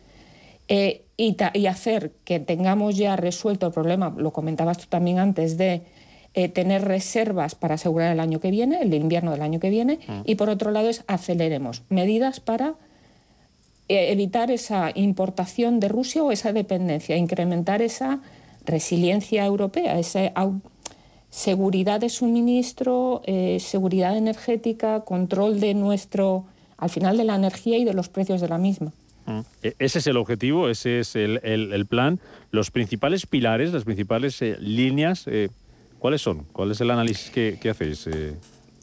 [0.67, 1.36] eh, y,
[1.67, 5.83] hacer que tengamos ya resuelto el problema, lo comentabas tú también antes, de
[6.35, 9.99] eh, tener reservas para asegurar el año que viene, el invierno del año que viene,
[10.07, 10.21] mm.
[10.25, 12.75] y por otro lado es aceleremos medidas para
[13.89, 18.21] eh, evitar esa importación de Rusia o esa dependencia, incrementar esa
[18.65, 20.31] resiliencia europea, ese
[21.29, 26.45] seguridad de suministro, eh, seguridad energética, control de nuestro,
[26.77, 28.93] al final de la energía y de los precios de la misma.
[29.25, 29.39] Mm.
[29.63, 32.19] E, ese es el objetivo, ese es el, plan.
[32.51, 35.49] Los principales pilares, las principales eh, líneas, eh,
[36.03, 36.45] ¿cuáles son?
[36.51, 38.09] ¿Cuál es el análisis que, hacéis?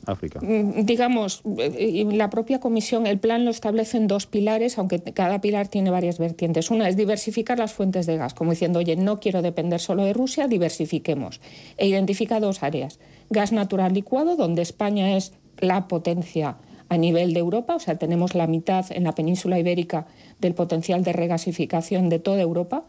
[0.07, 0.41] África?
[0.41, 5.43] Mm, digamos, eh, la propia comisión, el plan lo establece en dos pilares, aunque cada
[5.43, 6.71] pilar tiene varias vertientes.
[6.71, 10.15] Una es diversificar las fuentes de gas, como diciendo, oye, no quiero depender solo de
[10.15, 11.43] Rusia, diversifiquemos.
[11.77, 12.99] E identifica dos áreas.
[13.29, 16.57] Gas natural licuado, donde España es la potencia
[16.89, 20.07] a nivel de Europa, o sea, tenemos la mitad en la península ibérica
[20.41, 22.87] del potencial de regasificación de toda Europa.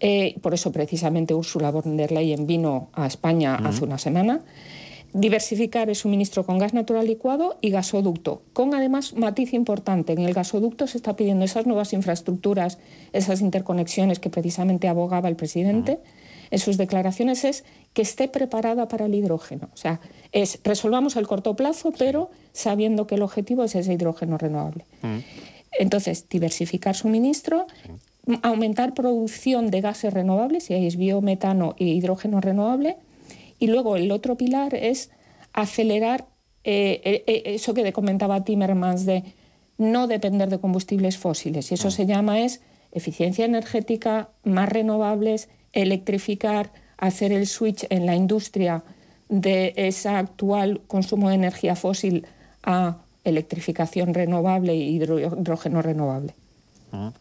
[0.00, 4.42] Eh, por eso precisamente Ursula von der Leyen vino a España hace una semana
[5.16, 10.12] diversificar el suministro con gas natural licuado y gasoducto, con además matiz importante.
[10.12, 12.76] En el gasoducto se está pidiendo esas nuevas infraestructuras,
[13.14, 16.00] esas interconexiones que precisamente abogaba el presidente.
[16.50, 19.70] En sus declaraciones es que esté preparada para el hidrógeno.
[19.72, 20.00] O sea,
[20.32, 24.84] es resolvamos el corto plazo, pero sabiendo que el objetivo es ese hidrógeno renovable.
[25.78, 27.66] Entonces, diversificar suministro,
[28.42, 32.96] aumentar producción de gases renovables, si hay biometano e hidrógeno renovable,
[33.58, 35.10] y luego el otro pilar es
[35.52, 36.26] acelerar
[36.64, 39.22] eh, eh, eh, eso que comentaba Timmermans de
[39.78, 41.70] no depender de combustibles fósiles.
[41.70, 42.60] Y eso se llama es
[42.92, 48.82] eficiencia energética, más renovables, electrificar, hacer el switch en la industria
[49.28, 52.26] de ese actual consumo de energía fósil
[52.62, 56.34] a electrificación renovable e hidrógeno renovable.
[56.92, 57.12] Ah.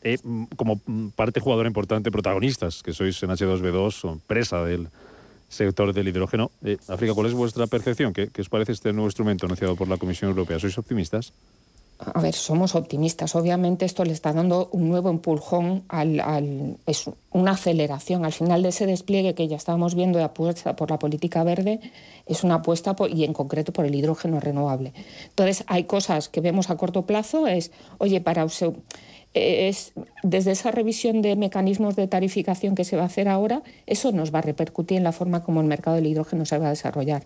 [0.56, 0.80] como
[1.16, 4.90] parte jugadora importante, protagonistas, que sois en H2B2, presa del,
[5.50, 6.52] sector del hidrógeno.
[6.64, 8.14] Eh, África, ¿cuál es vuestra percepción?
[8.14, 10.60] ¿Qué, os parece este nuevo instrumento anunciado por la Comisión Europea?
[10.60, 11.34] ¿Sois optimistas?
[11.98, 13.36] A ver, somos optimistas.
[13.36, 18.26] Obviamente esto le está dando un nuevo empujón, al, es una aceleración.
[18.26, 21.80] Al final de ese despliegue que ya estábamos viendo de apuesta por la política verde,
[22.26, 24.92] es una apuesta y en concreto por el hidrógeno renovable.
[25.30, 28.44] Entonces hay cosas que vemos a corto plazo, es, oye, para
[29.36, 29.92] es,
[30.24, 34.34] desde esa revisión de mecanismos de tarificación que se va a hacer ahora, eso nos
[34.34, 37.24] va a repercutir en la forma como el mercado del hidrógeno se va a desarrollar.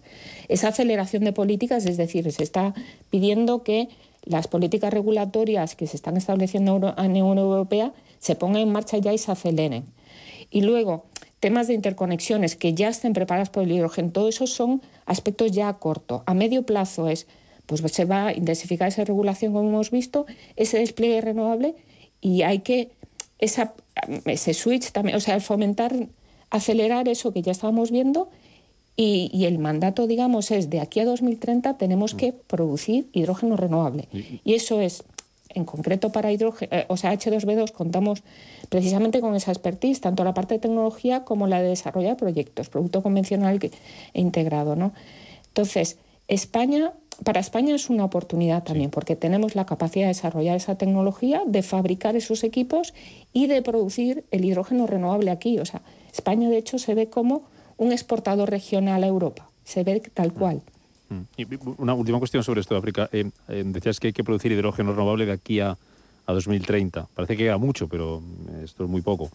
[0.48, 2.74] Esa aceleración de políticas, es decir, se está
[3.12, 3.90] pidiendo que
[4.24, 8.98] las políticas regulatorias que se están estableciendo en la Unión Europea se pongan en marcha
[8.98, 9.86] ya y se aceleren.
[10.50, 11.06] Y luego,
[11.40, 15.70] temas de interconexiones que ya estén preparadas por el hidrógeno, todo eso son aspectos ya
[15.70, 16.24] a corto.
[16.26, 17.28] A medio plazo es,
[17.66, 21.76] pues se va a intensificar esa regulación como hemos visto, ese despliegue renovable
[22.22, 22.92] y hay que
[23.40, 23.74] esa,
[24.26, 25.96] ese switch también, o sea, fomentar,
[26.50, 28.30] acelerar eso que ya estábamos viendo
[28.96, 34.10] y, y, el mandato, digamos, es de aquí a 2030 tenemos que producir hidrógeno renovable.
[34.44, 35.06] Y eso es,
[35.48, 38.24] en concreto para hidrógeno, eh, o sea, H2B2 contamos
[38.68, 43.02] precisamente con esa expertise, tanto la parte de tecnología como la de desarrollar proyectos, producto
[43.02, 43.60] convencional
[44.14, 44.92] e integrado, ¿no?
[45.48, 46.92] Entonces, España
[47.24, 51.64] para España es una oportunidad también, porque tenemos la capacidad de desarrollar esa tecnología, de
[51.64, 52.94] fabricar esos equipos
[53.34, 55.60] y de producir el hidrógeno renovable aquí.
[55.60, 55.82] O sea,
[56.14, 57.44] España de hecho se ve como
[57.78, 60.62] un exportador regional a Europa, se ve tal cual.
[61.10, 61.22] Mm.
[61.38, 63.10] Y una última cuestión sobre esto de África.
[63.12, 65.78] Eh, eh, decías que hay que producir hidrógeno renovable de aquí a,
[66.28, 67.08] 2030.
[67.16, 68.22] Parece que queda mucho, pero
[68.64, 69.32] esto es muy poco.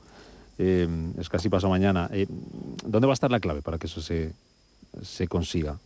[0.58, 0.86] Eh,
[1.18, 2.08] es casi pasa mañana.
[2.86, 4.30] ¿Dónde va a estar la clave para que eso se,
[5.02, 5.76] se consiga?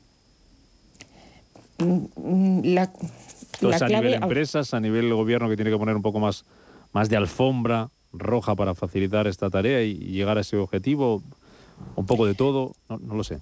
[1.78, 2.90] Mm, la,
[3.62, 6.44] a nivel empresas, a nivel gobierno que tiene que poner un poco más,
[6.92, 11.22] más de alfombra roja para facilitar esta tarea y llegar a ese objetivo,
[11.96, 13.38] un poco de todo, no, lo sé.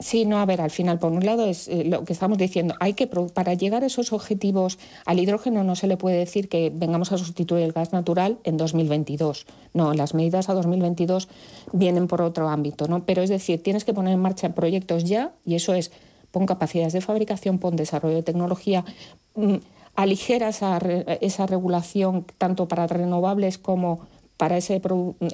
[0.00, 2.74] Sí, no, a ver, al final, por un lado es eh, lo que estamos diciendo,
[2.80, 6.72] hay que para llegar a esos objetivos al hidrógeno no se le puede decir que
[6.74, 9.46] vengamos a sustituir el gas natural en 2022.
[9.72, 11.28] No, las medidas a 2022
[11.72, 13.04] vienen por otro ámbito, ¿no?
[13.04, 15.92] Pero es decir, tienes que poner en marcha proyectos ya y eso es
[16.34, 18.82] pon capacidades de fabricación, pon desarrollo de tecnología,
[19.38, 19.62] mm,
[19.94, 20.82] aligera esa,
[21.22, 24.82] esa regulación tanto para renovables como para ese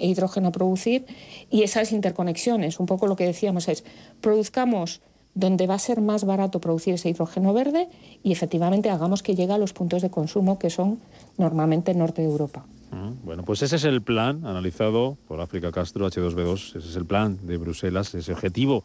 [0.01, 1.07] hidrógeno producir
[1.49, 2.79] y esas interconexiones.
[2.79, 3.83] Un poco lo que decíamos es,
[4.21, 5.01] produzcamos
[5.35, 7.89] donde va a ser más barato producir ese hidrógeno verde
[8.23, 11.01] y efectivamente hagamos que llegue a los puntos de consumo que son
[11.39, 12.67] normalmente norte de Europa.
[12.91, 17.07] Mm, bueno, pues ese es el plan analizado por África Castro H2B2, ese es el
[17.07, 18.85] plan de Bruselas, ese objetivo,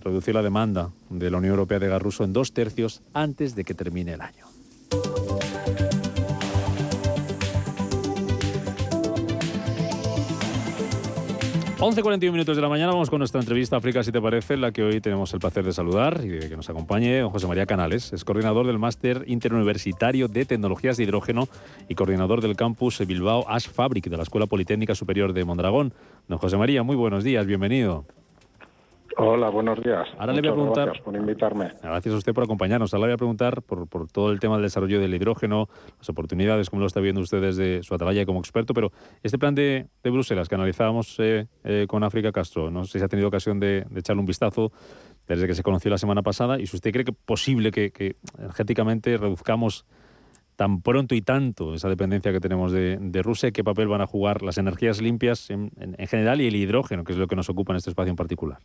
[0.00, 3.64] reducir la demanda de la Unión Europea de gas ruso en dos tercios antes de
[3.64, 4.46] que termine el año.
[11.78, 14.82] 11.41 minutos de la mañana vamos con nuestra entrevista África, si te parece, la que
[14.82, 18.12] hoy tenemos el placer de saludar y de que nos acompañe don José María Canales.
[18.12, 21.48] Es coordinador del Máster Interuniversitario de Tecnologías de Hidrógeno
[21.88, 25.94] y coordinador del campus Bilbao Ash Fabric de la Escuela Politécnica Superior de Mondragón.
[26.26, 28.06] Don José María, muy buenos días, bienvenido.
[29.20, 30.06] Hola, buenos días.
[30.16, 30.84] Ahora le voy a preguntar.
[30.84, 31.72] Gracias por invitarme.
[31.82, 32.94] Gracias a usted por acompañarnos.
[32.94, 36.08] Ahora le voy a preguntar por, por, todo el tema del desarrollo del hidrógeno, las
[36.08, 38.74] oportunidades, como lo está viendo usted desde su atalaya como experto.
[38.74, 38.92] Pero
[39.24, 43.04] este plan de, de Bruselas que analizábamos eh, eh, con África Castro, no sé si
[43.04, 44.70] ha tenido ocasión de, echarle un vistazo
[45.26, 46.60] desde que se conoció la semana pasada.
[46.60, 49.84] Y si usted cree que es posible que, que energéticamente reduzcamos
[50.54, 54.06] tan pronto y tanto esa dependencia que tenemos de, de Rusia, qué papel van a
[54.06, 57.50] jugar las energías limpias en, en general y el hidrógeno, que es lo que nos
[57.50, 58.58] ocupa en este espacio en particular.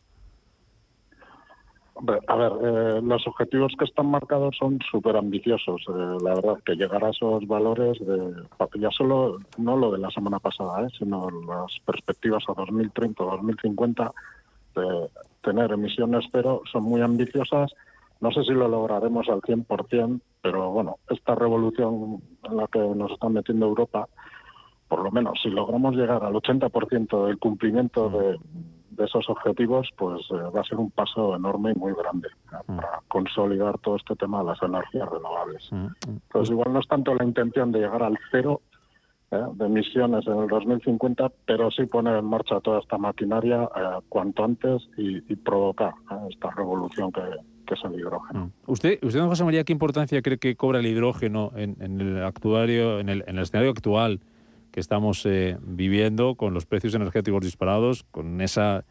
[2.28, 5.86] A ver, eh, los objetivos que están marcados son súper ambiciosos.
[5.88, 8.44] Eh, la verdad, que llegar a esos valores, de,
[8.76, 13.32] ya solo, no lo de la semana pasada, eh, sino las perspectivas a 2030 o
[13.38, 14.12] 2050
[14.76, 15.10] de
[15.42, 17.72] tener emisiones cero son muy ambiciosas.
[18.20, 23.12] No sé si lo lograremos al 100%, pero bueno, esta revolución en la que nos
[23.12, 24.10] está metiendo Europa,
[24.90, 28.40] por lo menos si logramos llegar al 80% del cumplimiento de
[28.96, 32.30] de esos objetivos, pues eh, va a ser un paso enorme y muy grande
[32.68, 32.76] mm.
[32.76, 35.72] para consolidar todo este tema de las energías renovables.
[35.72, 35.92] Mm, mm.
[36.08, 38.62] Entonces, igual no es tanto la intención de llegar al cero
[39.32, 39.44] ¿eh?
[39.54, 44.44] de emisiones en el 2050, pero sí poner en marcha toda esta maquinaria eh, cuanto
[44.44, 45.94] antes y, provocar
[46.30, 48.52] esta revolución que, es el hidrógeno.
[48.68, 53.00] ¿Usted, usted, don José María, qué importancia cree que cobra el hidrógeno en, el actuario,
[53.00, 54.20] en el, en el escenario actual?
[54.74, 58.82] Que estamos eh, viviendo con los precios energéticos disparados, con ese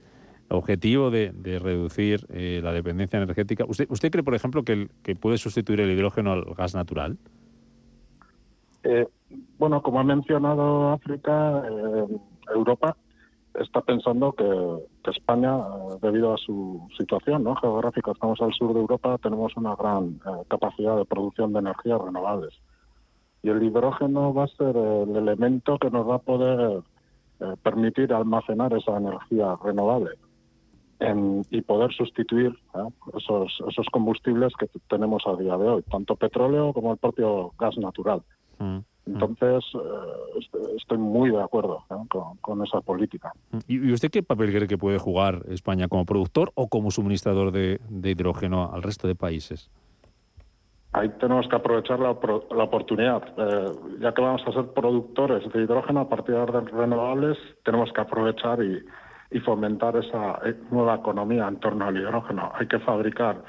[0.48, 3.64] objetivo de, reducir eh, la dependencia energética.
[3.66, 7.18] ¿Usted, ¿Usted cree, por ejemplo, que, puede sustituir el hidrógeno al gas natural?
[8.84, 9.08] Eh,
[9.58, 11.64] bueno, como ha mencionado África,
[12.54, 12.96] Europa
[13.58, 15.56] está pensando que, España,
[16.00, 21.04] debido a su situación geográfica, estamos al sur de Europa, tenemos una gran capacidad de
[21.06, 22.54] producción de energías renovables
[23.42, 26.82] y el hidrógeno va a ser el elemento que nos va a poder
[27.40, 30.10] eh, permitir almacenar esa energía renovable
[31.50, 32.88] y poder sustituir ¿eh?
[33.18, 37.76] esos, esos combustibles que tenemos a día de hoy, tanto petróleo como el propio gas
[37.76, 38.22] natural.
[38.60, 38.84] Mm, mm.
[39.06, 41.84] Entonces, eh, estoy muy de acuerdo
[42.40, 43.32] con, esa política.
[43.50, 43.58] Mm.
[43.66, 47.80] ¿Y usted qué papel cree que puede jugar España como productor o como suministrador de
[48.04, 49.68] hidrógeno al resto de países?
[50.92, 53.22] Ahí tenemos que aprovechar la, oportunidad.
[53.36, 58.00] Eh, ya que vamos a ser productores de hidrógeno a partir de renovables, tenemos que
[58.00, 58.82] aprovechar y,
[59.46, 62.52] fomentar esa eh, nueva economía en torno al hidrógeno.
[62.54, 63.42] Hay que fabricar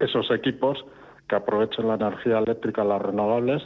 [0.00, 0.84] esos equipos
[1.28, 3.62] que aprovechen la energía eléctrica, las renovables,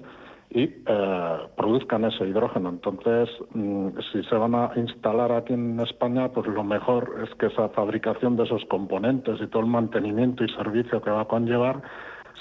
[0.51, 2.69] y eh, produzcan ese hidrógeno.
[2.69, 7.47] Entonces, mm, si se van a instalar aquí en España, pues lo mejor es que
[7.47, 11.81] esa fabricación de esos componentes y todo el mantenimiento y servicio que va a conllevar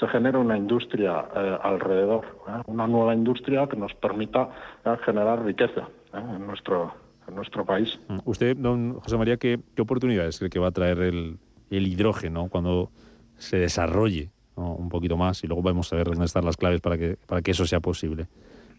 [0.02, 2.64] se genera una industria eh, alrededor, ¿eh?
[2.66, 4.50] una nueva industria que nos permita
[4.84, 6.92] eh, generar riqueza en nuestro
[7.28, 8.00] en nuestro país.
[8.08, 8.18] Mm.
[8.26, 11.38] Usted, don José María, ¿qué, qué oportunidad es el que va a traer el,
[11.70, 12.90] el hidrógeno cuando
[13.38, 16.98] se desarrolle un poquito más y luego vamos a ver dónde están las claves para
[16.98, 18.28] que, para que eso sea posible?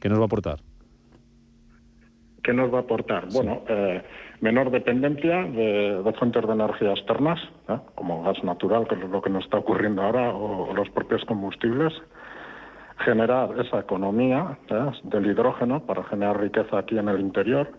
[0.01, 0.61] ¿Qué nos va a aportar?
[2.43, 3.29] ¿Qué nos va a aportar?
[3.33, 4.03] Bueno, eh,
[4.41, 7.39] menor dependencia de, fuentes de energía externas,
[7.69, 7.79] ¿eh?
[7.95, 11.93] como gas natural, que es lo que nos está ocurriendo ahora, o, los propios combustibles.
[12.99, 14.91] Generar esa economía ¿eh?
[15.05, 17.71] del hidrógeno para generar riqueza aquí en el interior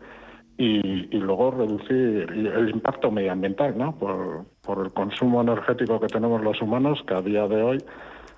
[0.57, 3.97] y, luego reducir el impacto medioambiental ¿no?
[3.97, 7.77] por, por el consumo energético que tenemos los humanos, que a día de hoy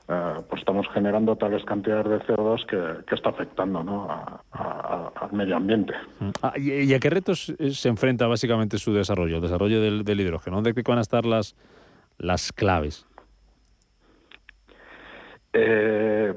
[0.08, 2.66] eh, pues estamos generando tales cantidades de CO2
[3.06, 4.08] que, está afectando ¿no?
[4.52, 5.94] al medio ambiente.
[6.20, 6.30] Mm.
[6.42, 10.62] Ah, ¿y, a qué retos se enfrenta básicamente su desarrollo, el desarrollo del, hidrógeno?
[10.62, 11.56] ¿Dónde van a estar las,
[12.18, 13.06] las claves?
[15.54, 16.34] Eh,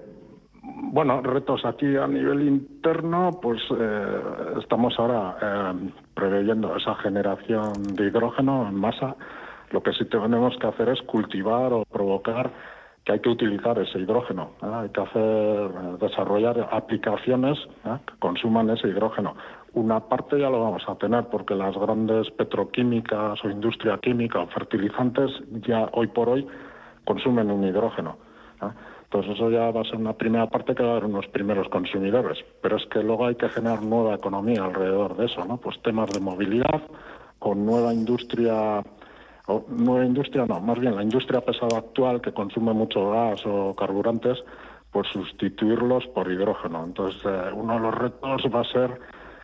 [0.62, 4.20] bueno, retos aquí a nivel interno, pues eh,
[4.60, 9.16] estamos ahora eh, preveyendo esa generación de hidrógeno en masa.
[9.70, 12.50] Lo que sí tenemos que hacer es cultivar o provocar
[13.09, 14.50] que hay que utilizar ese hidrógeno.
[14.61, 19.34] Hay que hacer, desarrollar aplicaciones que consuman ese hidrógeno.
[19.72, 24.46] Una parte ya lo vamos a tener porque las grandes petroquímicas o industria química o
[24.48, 25.30] fertilizantes
[25.66, 26.46] ya hoy por hoy
[27.06, 28.18] consumen un hidrógeno.
[29.04, 31.66] Entonces eso ya va a ser una primera parte que va a haber unos primeros
[31.70, 32.36] consumidores.
[32.61, 35.56] Pero es que luego hay que generar nueva economía alrededor de eso, ¿no?
[35.56, 36.82] Pues temas de movilidad,
[37.38, 38.82] con nueva industria,
[39.49, 43.74] o nueva industria no, más bien la industria pesada actual que consume mucho gas o
[43.74, 44.38] carburantes,
[44.92, 46.84] pues sustituirlos por hidrógeno.
[46.84, 49.01] Entonces eh, uno de los retos va a ser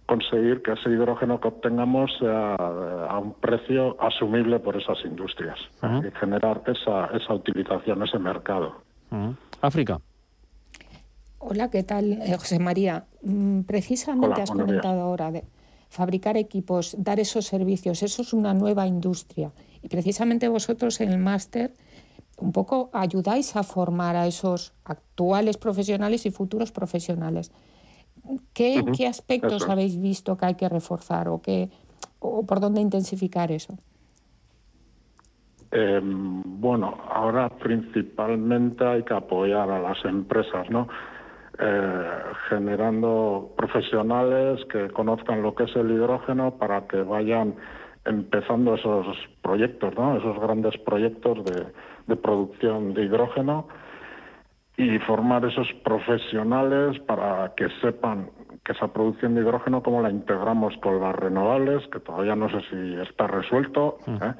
[0.06, 5.58] conseguir que ese hidrógeno que obtengamos sea eh, a un precio asumible por esas industrias
[5.82, 8.82] y generar esa, esa utilización, ese mercado.
[9.62, 10.00] África.
[11.38, 13.04] Hola, ¿qué tal, eh, José María?
[13.22, 15.44] Mm, precisamente has comentado ahora de
[15.88, 19.52] fabricar equipos, dar esos servicios, eso es una nueva industria.
[19.84, 21.74] Y precisamente vosotros en el máster
[22.38, 27.52] un poco ayudáis a formar a esos actuales profesionales y futuros profesionales.
[28.54, 31.68] ¿Qué, aspectos habéis visto que hay que reforzar o, qué,
[32.18, 33.74] o por dónde intensificar eso?
[35.70, 40.88] Eh, bueno, ahora principalmente hay que apoyar a las empresas, ¿no?
[41.58, 42.10] Eh,
[42.48, 47.54] generando profesionales que conozcan lo que es el hidrógeno para que vayan
[48.04, 50.16] empezando esos proyectos, ¿no?
[50.16, 51.66] Esos grandes proyectos de,
[52.06, 53.66] de producción de hidrógeno
[54.76, 58.30] y formar esos profesionales para que sepan
[58.64, 62.60] que esa producción de hidrógeno, cómo la integramos con las renovables, que todavía no sé
[62.70, 63.98] si está resuelto.
[64.06, 64.32] ¿eh?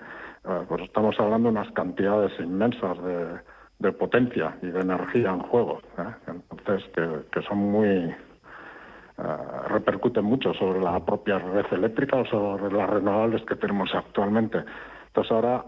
[0.46, 5.80] Eh, pues estamos hablando de unas cantidades inmensas de, potencia y de energía en juego,
[5.98, 6.32] ¿eh?
[6.50, 6.90] entonces
[7.30, 8.14] que, son muy
[9.18, 9.22] eh,
[9.68, 14.64] repercuten mucho sobre la propia red eléctrica o sobre las renovables que tenemos actualmente.
[15.06, 15.64] Entonces ahora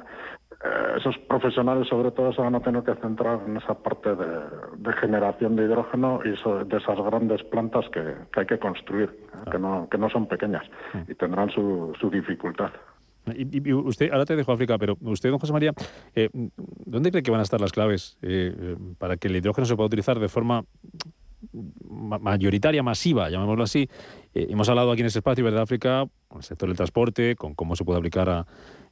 [0.96, 5.54] esos profesionales sobre todo se van a tener que centrar en esa parte de, generación
[5.54, 9.14] de hidrógeno y de esas grandes plantas que, hay que construir,
[9.50, 10.64] que, no, que no son pequeñas
[11.06, 12.70] y tendrán su, su dificultad.
[13.34, 15.72] Y, usted, ahora te dejo África, pero usted, don José María,
[16.14, 16.28] eh,
[16.84, 19.74] ¿dónde cree que van a estar las claves eh, eh, para que el hidrógeno se
[19.74, 20.64] pueda utilizar de forma
[21.88, 23.88] mayoritaria, masiva, llamémoslo así?
[24.34, 26.06] hemos hablado aquí en ese espacio, ¿verdad, África?
[26.28, 28.46] Con el sector del transporte, con cómo se puede aplicar a,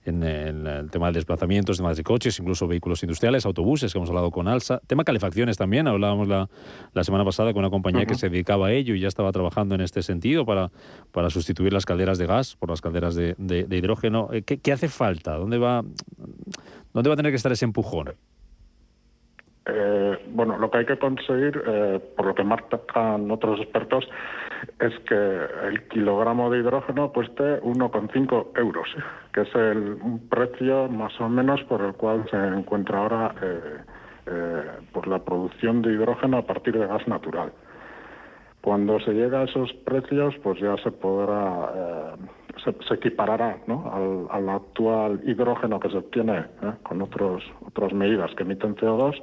[0.05, 4.31] en el, tema de desplazamientos, temas de coches, incluso vehículos industriales, autobuses, que hemos hablado
[4.31, 6.49] con Alsa, tema calefacciones también, hablábamos la,
[6.93, 9.75] la semana pasada con una compañía que se dedicaba a ello y ya estaba trabajando
[9.75, 10.71] en este sentido para,
[11.11, 14.29] para sustituir las calderas de gas por las calderas de, de, hidrógeno.
[14.33, 15.37] Eh, ¿Qué, ¿Qué, hace falta?
[15.37, 15.83] ¿Dónde va,
[16.93, 18.15] ¿Dónde va a tener que estar ese empujón?
[19.67, 24.07] Eh, bueno, lo que hay que conseguir, eh, por lo que marcan otros expertos,
[24.79, 25.15] es que
[25.69, 28.89] el kilogramo de hidrógeno cueste 1,5 euros,
[29.33, 29.97] que es el
[30.29, 33.35] precio más o menos por el cual se encuentra ahora
[34.27, 34.63] eh,
[34.93, 37.53] pues la producción de hidrógeno a partir de gas natural.
[38.61, 42.15] Cuando se llega a esos precios, pues ya se podrá,
[42.65, 46.47] se, equiparará al, al, actual hidrógeno que se obtiene
[46.83, 49.21] con otros, otras medidas que emiten CO2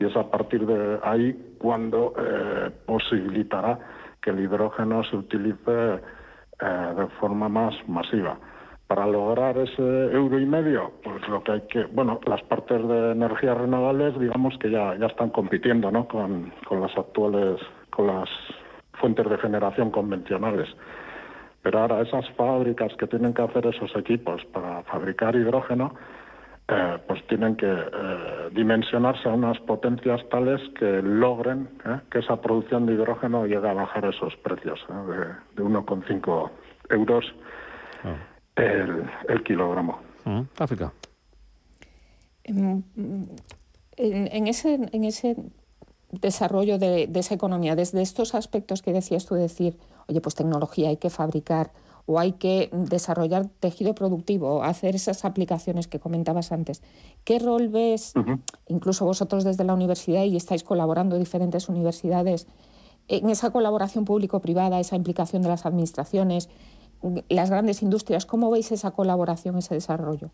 [0.00, 3.78] y es a partir de ahí cuando eh, posibilitará
[4.20, 6.00] que el hidrógeno se utilice
[6.60, 8.38] eh, de forma más masiva.
[8.86, 13.12] Para lograr ese euro y medio, pues lo que hay que, bueno, las partes de
[13.12, 16.08] energías renovables, digamos que ya, ya están compitiendo, ¿no?
[16.08, 18.28] Con, con las actuales, con las
[18.94, 20.68] fuentes de generación convencionales.
[21.62, 25.94] Pero ahora esas fábricas que tienen que hacer esos equipos para fabricar hidrógeno,
[26.72, 32.40] eh, pues tienen que eh, dimensionarse a unas potencias tales que logren eh, que esa
[32.40, 34.78] producción de hidrógeno llegue a bajar esos precios
[35.56, 36.50] de, 1,5
[36.90, 37.24] euros
[38.04, 38.14] ah.
[38.54, 39.98] el, kilogramo.
[40.24, 40.92] Mm, África.
[42.44, 42.84] En,
[44.46, 45.36] ese, en ese
[46.12, 50.90] desarrollo de, de esa economía, desde estos aspectos que decías tú, decir, oye, pues tecnología
[50.90, 51.72] hay que fabricar
[52.10, 56.82] o hay que desarrollar tejido productivo, hacer esas aplicaciones que comentabas antes.
[57.22, 58.14] ¿Qué rol ves,
[58.66, 62.48] incluso vosotros desde la universidad y estáis colaborando diferentes universidades,
[63.06, 66.50] en esa colaboración público-privada, esa implicación de las administraciones,
[67.28, 68.26] las grandes industrias?
[68.26, 70.30] ¿Cómo veis esa colaboración, ese desarrollo?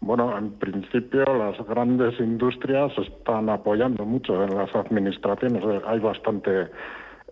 [0.00, 5.62] Bueno, en principio las grandes industrias están apoyando mucho en las administraciones.
[5.86, 6.62] Hay bastante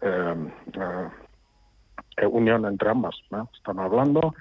[0.02, 0.34] eh,
[0.74, 1.08] eh,
[2.26, 3.16] unión entre ambas.
[3.54, 4.34] Están hablando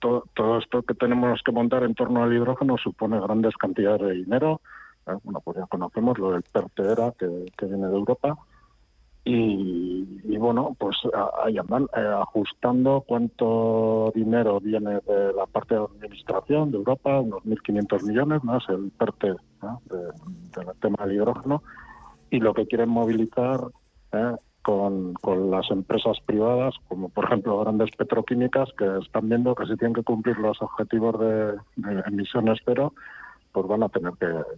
[0.00, 4.12] todo, todo, esto que tenemos que montar en torno al hidrógeno supone grandes cantidades de
[4.12, 4.60] dinero.
[5.22, 8.36] bueno, pues ya conocemos lo del PERTERA que, que viene de Europa
[9.26, 10.98] y, bueno, pues
[11.42, 17.42] ahí andan eh, ajustando cuánto dinero viene de la parte de administración de Europa, unos
[17.44, 21.62] 1.500 millones, más el PERTE del tema del hidrógeno,
[22.28, 23.60] y lo que quieren movilizar
[24.12, 29.66] eh, con, con, las empresas privadas, como por ejemplo grandes petroquímicas, que están viendo que
[29.66, 32.94] si tienen que cumplir los objetivos de, de emisiones cero,
[33.54, 34.12] pues van a tener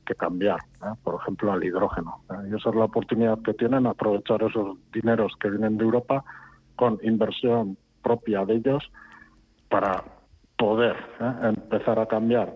[0.07, 0.94] que, cambiar, ¿eh?
[1.04, 2.22] por ejemplo, al hidrógeno.
[2.30, 2.48] ¿eh?
[2.50, 6.24] Y esa es la oportunidad que tienen, aprovechar esos dineros que vienen de Europa
[6.76, 8.90] con inversión propia de ellos
[9.68, 10.02] para
[10.57, 11.32] poder ¿eh?
[11.42, 12.54] empezar a cambiar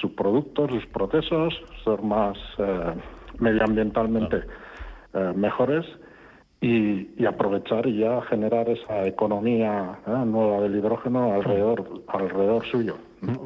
[0.00, 2.38] sus productos, sus procesos, ser más
[3.40, 4.44] medioambientalmente
[5.34, 5.84] mejores
[6.64, 12.96] y, aprovechar y ya generar esa economía nueva del hidrógeno alrededor, alrededor suyo.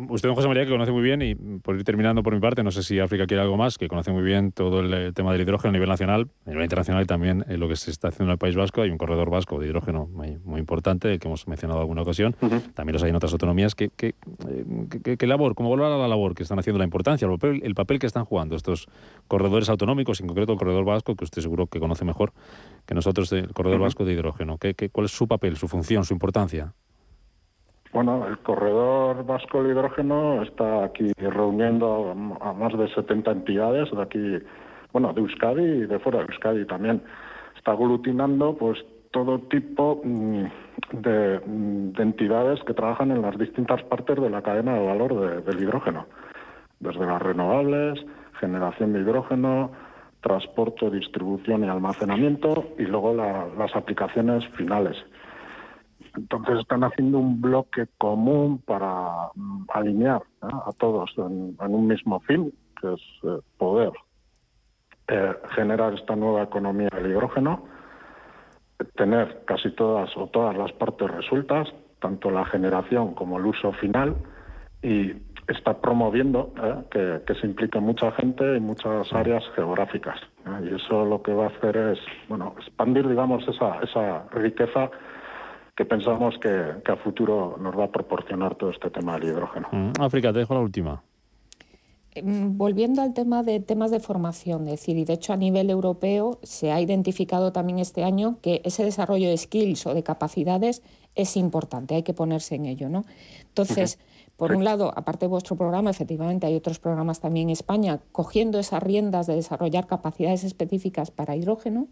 [0.09, 2.63] Usted, don José María, que conoce muy bien, y por ir terminando por mi parte,
[2.63, 5.43] no sé si África quiere algo más, que conoce muy bien todo el tema del
[5.43, 8.31] hidrógeno a nivel nacional, a nivel internacional y también eh, lo que se está haciendo
[8.31, 8.83] en el País Vasco.
[8.83, 12.35] Hay un corredor vasco de hidrógeno muy, muy importante, que hemos mencionado en alguna ocasión.
[12.75, 13.75] También los hay en otras autonomías.
[13.75, 14.15] ¿Qué, qué,
[14.49, 17.75] eh, qué, labor, cómo valora la labor que están haciendo, la importancia, el papel, el
[17.75, 18.89] papel que están jugando estos
[19.27, 22.33] corredores autonómicos, en concreto el corredor vasco, que usted seguro que conoce mejor
[22.87, 24.59] que nosotros, el corredor vasco de hidrógeno?
[24.59, 26.75] ¿Qué, ¿Cuál es su papel, su función, su importancia?
[27.93, 34.03] Bueno, el corredor vasco de hidrógeno está aquí reuniendo a más de 70 entidades de
[34.03, 34.39] aquí,
[34.93, 37.03] bueno, de Euskadi y de fuera de Euskadi también.
[37.57, 38.79] Está aglutinando pues
[39.11, 40.45] todo tipo mm,
[40.93, 41.41] de,
[41.99, 46.07] entidades que trabajan en las distintas partes de la cadena de valor del hidrógeno,
[46.81, 48.05] desde las renovables,
[48.39, 49.71] generación de hidrógeno,
[50.21, 54.97] transporte, distribución y almacenamiento y luego las aplicaciones finales.
[56.19, 62.53] Entonces están haciendo un bloque común para mm, alinear a todos en, un mismo fin,
[62.81, 63.93] que es eh, poder
[65.07, 67.65] eh, generar esta nueva economía del hidrógeno,
[68.97, 71.69] tener casi todas o todas las partes resueltas,
[72.01, 74.17] tanto la generación como el uso final,
[74.83, 75.13] y
[75.49, 76.53] está promoviendo
[76.95, 80.21] eh, que, se implique mucha gente en muchas áreas geográficas.
[80.63, 81.99] Y eso lo que va a hacer es
[82.29, 84.91] bueno expandir, digamos, esa, esa riqueza
[85.79, 89.69] que pensamos que, a futuro nos va a proporcionar todo este tema del hidrógeno.
[89.71, 91.05] Mm, África, te dejo la última.
[92.17, 95.71] Em, volviendo al tema de temas de formación, es decir, y de hecho a nivel
[95.71, 100.83] europeo se ha identificado también este año que ese desarrollo de skills o de capacidades
[101.15, 103.05] es importante, hay que ponerse en ello, ¿no?
[103.43, 104.01] Entonces,
[104.37, 108.59] por un lado, aparte de vuestro programa, efectivamente hay otros programas también en España cogiendo
[108.59, 111.87] esas riendas de desarrollar capacidades específicas para hidrógeno.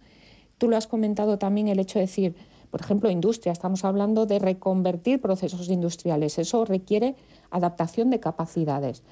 [0.58, 2.34] Tú lo has comentado también el hecho de decir,
[2.70, 6.38] por ejemplo, industria, estamos hablando de reconvertir procesos industriales.
[6.38, 7.16] Eso requiere
[7.50, 9.02] adaptación de capacidades.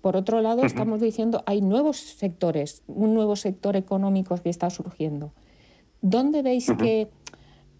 [0.00, 5.32] Por otro lado, estamos diciendo hay nuevos sectores, un nuevo sector económico que está surgiendo.
[6.02, 7.08] ¿Dónde veis que,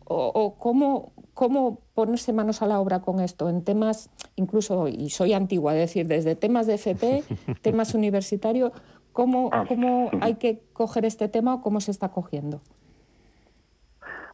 [0.06, 5.34] o, cómo, cómo, ponerse manos a la obra con esto en temas, incluso, y soy
[5.34, 7.24] antigua, es decir, desde temas de FP,
[7.60, 8.72] temas universitarios,
[9.12, 9.66] ¿cómo, ah.
[9.68, 12.62] ¿cómo hay que coger este tema o cómo se está cogiendo?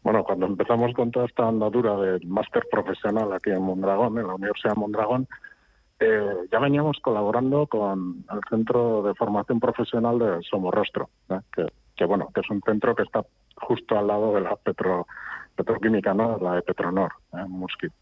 [0.02, 4.34] Bueno, cuando empezamos con toda esta andadura del máster profesional aquí en Mondragón, en la
[4.34, 5.28] Universidad de Mondragón,
[5.98, 11.40] eh, ya veníamos colaborando con el Centro de Formación Profesional de Somorrostro, ¿eh?
[11.94, 13.22] que, bueno, que es un centro que está
[13.56, 15.06] justo al lado de la petro,
[15.54, 16.38] petroquímica, ¿no?
[16.38, 17.40] la de Petronor, ¿eh?
[17.40, 17.92] en Musquit.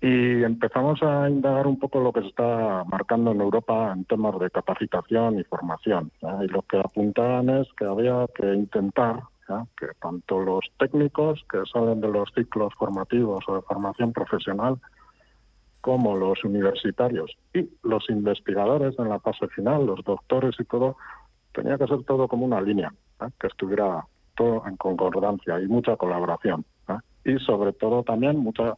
[0.00, 4.38] Y empezamos a indagar un poco lo que se está marcando en Europa en temas
[4.40, 6.10] de capacitación y formación.
[6.42, 9.20] Y lo que apuntaban es que había que intentar
[9.78, 14.78] que tanto los técnicos que salen de los ciclos formativos o de formación profesional,
[15.80, 20.96] como los universitarios y los investigadores en la fase final, los doctores y todo,
[21.52, 22.92] tenía que ser todo como una línea,
[23.38, 24.04] que estuviera
[24.36, 26.64] todo en concordancia y mucha colaboración.
[27.24, 28.76] Y sobre todo también mucha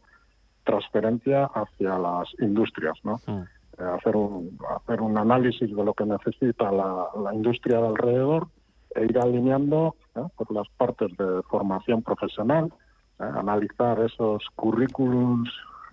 [0.63, 3.19] transferencia hacia las industrias, ¿no?
[3.27, 8.47] Eh, hacer, un, hacer un análisis de lo que necesita la, la industria de alrededor
[8.95, 9.95] e ir alineando
[10.35, 12.71] por las partes de formación profesional,
[13.19, 15.49] analizar esos currículums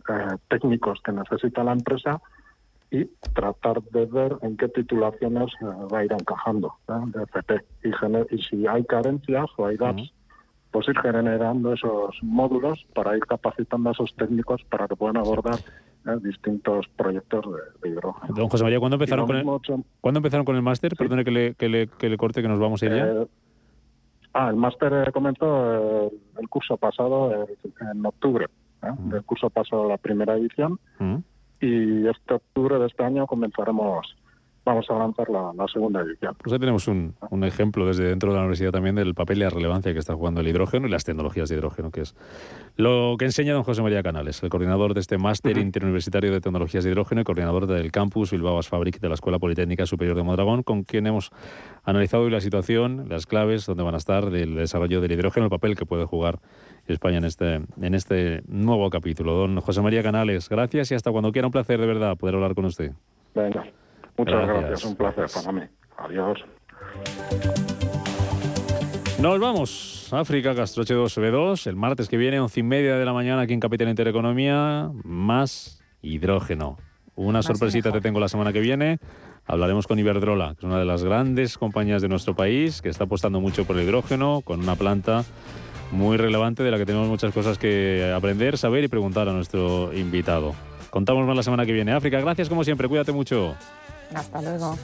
[0.09, 2.20] eh, técnicos que necesita la empresa
[2.90, 7.64] y tratar de ver en qué titulaciones eh, va a ir encajando de FP.
[7.82, 10.12] Y, y, si hay carencias o hay gaps,
[10.70, 15.59] pues ir generando esos módulos para ir capacitando a esos técnicos para que puedan abordar
[16.07, 16.16] ¿eh?
[16.22, 17.44] distintos proyectos
[17.82, 18.34] de, hidrógeno.
[18.34, 19.44] Don José María, ¿cuándo empezaron, con el,
[20.00, 20.94] ¿cuándo empezaron con el máster?
[20.96, 23.07] Perdone que le, que, le, que le, corte, que nos vamos a ir ya.
[23.07, 23.26] Eh,
[24.34, 27.46] ah, el máster comenzó el curso pasado
[27.92, 28.46] en octubre.
[29.12, 30.78] El curso pasó la primera edición
[31.61, 34.07] y este octubre de este año comenzaremos
[34.66, 36.34] vamos a lanzar la, segunda edición.
[36.42, 37.14] Pues ahí tenemos un,
[37.44, 40.40] ejemplo desde dentro de la universidad también del papel y la relevancia que está jugando
[40.40, 42.16] el hidrógeno y las tecnologías de hidrógeno, que es
[42.76, 46.82] lo que enseña don José María Canales, el coordinador de este máster interuniversitario de tecnologías
[46.82, 50.64] de hidrógeno y coordinador del campus Bilbao Fabric de la Escuela Politécnica Superior de Mondragón,
[50.64, 51.30] con quien hemos
[51.84, 55.50] analizado hoy la situación, las claves, donde van a estar del desarrollo del hidrógeno, el
[55.50, 56.40] papel que puede jugar
[56.88, 59.34] España en este, en este nuevo capítulo.
[59.34, 61.46] Don José María Canales, gracias y hasta cuando quiera.
[61.46, 62.92] Un placer de verdad poder hablar con usted.
[63.34, 63.64] Venga.
[64.18, 64.84] Muchas gracias.
[64.84, 65.62] un placer para mí.
[65.98, 66.38] Adiós.
[69.20, 70.08] Nos vamos.
[70.12, 73.60] África, Castroche 2B2, el martes que viene, once y media de la mañana aquí en
[73.60, 76.76] Capital Intereconomía, más hidrógeno.
[77.14, 78.98] Una sorpresita te tengo la semana que viene.
[79.46, 83.04] Hablaremos con Iberdrola, que es una de las grandes compañías de nuestro país, que está
[83.04, 85.24] apostando mucho por el hidrógeno, con una planta
[85.92, 89.92] muy relevante de la que tenemos muchas cosas que aprender, saber y preguntar a nuestro
[89.94, 90.54] invitado.
[90.90, 91.92] Contamos más la semana que viene.
[91.92, 93.56] África, gracias como siempre, cuídate mucho.
[94.14, 94.76] Hasta luego.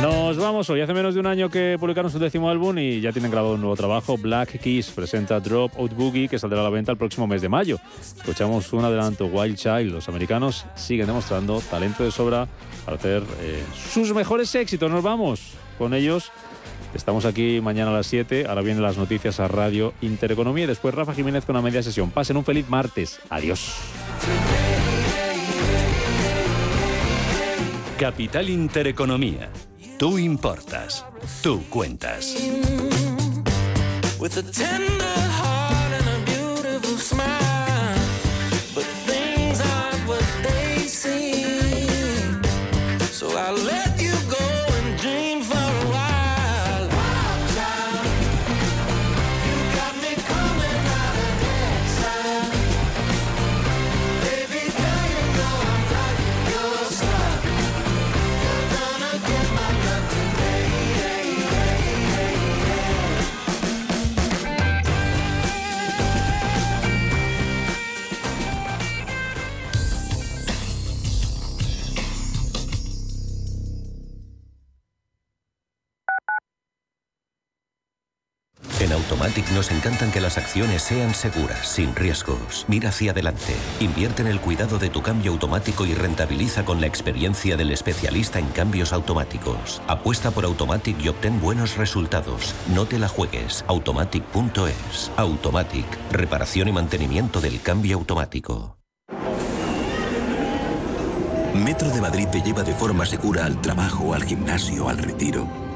[0.00, 0.80] Nos vamos hoy.
[0.80, 3.60] Hace menos de un año que publicaron su décimo álbum y ya tienen grabado un
[3.60, 4.16] nuevo trabajo.
[4.16, 7.48] Black Keys presenta Drop Out Boogie, que saldrá a la venta el próximo mes de
[7.48, 7.78] mayo.
[8.00, 9.92] Escuchamos un adelanto, Wild Child.
[9.92, 12.46] Los americanos siguen demostrando talento de sobra
[12.84, 14.88] para hacer eh, sus mejores éxitos.
[14.90, 16.30] Nos vamos con ellos.
[16.94, 18.46] Estamos aquí mañana a las 7.
[18.48, 22.10] Ahora vienen las noticias a Radio Intereconomía y después Rafa Jiménez con una media sesión.
[22.10, 23.20] Pasen un feliz martes.
[23.30, 23.76] Adiós.
[27.98, 29.50] Capital Intereconomía.
[29.98, 31.04] Tú importas.
[31.42, 32.36] Tú cuentas.
[43.48, 43.87] Automatic
[79.70, 82.64] encantan que las acciones sean seguras, sin riesgos.
[82.68, 83.54] Mira hacia adelante.
[83.80, 88.38] Invierte en el cuidado de tu cambio automático y rentabiliza con la experiencia del especialista
[88.38, 89.82] en cambios automáticos.
[89.86, 92.54] Apuesta por Automatic y obtén buenos resultados.
[92.74, 93.64] No te la juegues.
[93.68, 95.10] Automatic.es.
[95.16, 95.86] Automatic.
[96.12, 98.76] Reparación y mantenimiento del cambio automático.
[101.54, 105.67] Metro de Madrid te lleva de forma segura al trabajo, al gimnasio, al retiro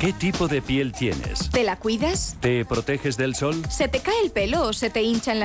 [0.00, 1.50] ¿Qué tipo de piel tienes?
[1.50, 2.34] ¿Te la cuidas?
[2.40, 3.62] ¿Te proteges del sol?
[3.68, 5.38] ¿Se te cae el pelo o se te hinchan las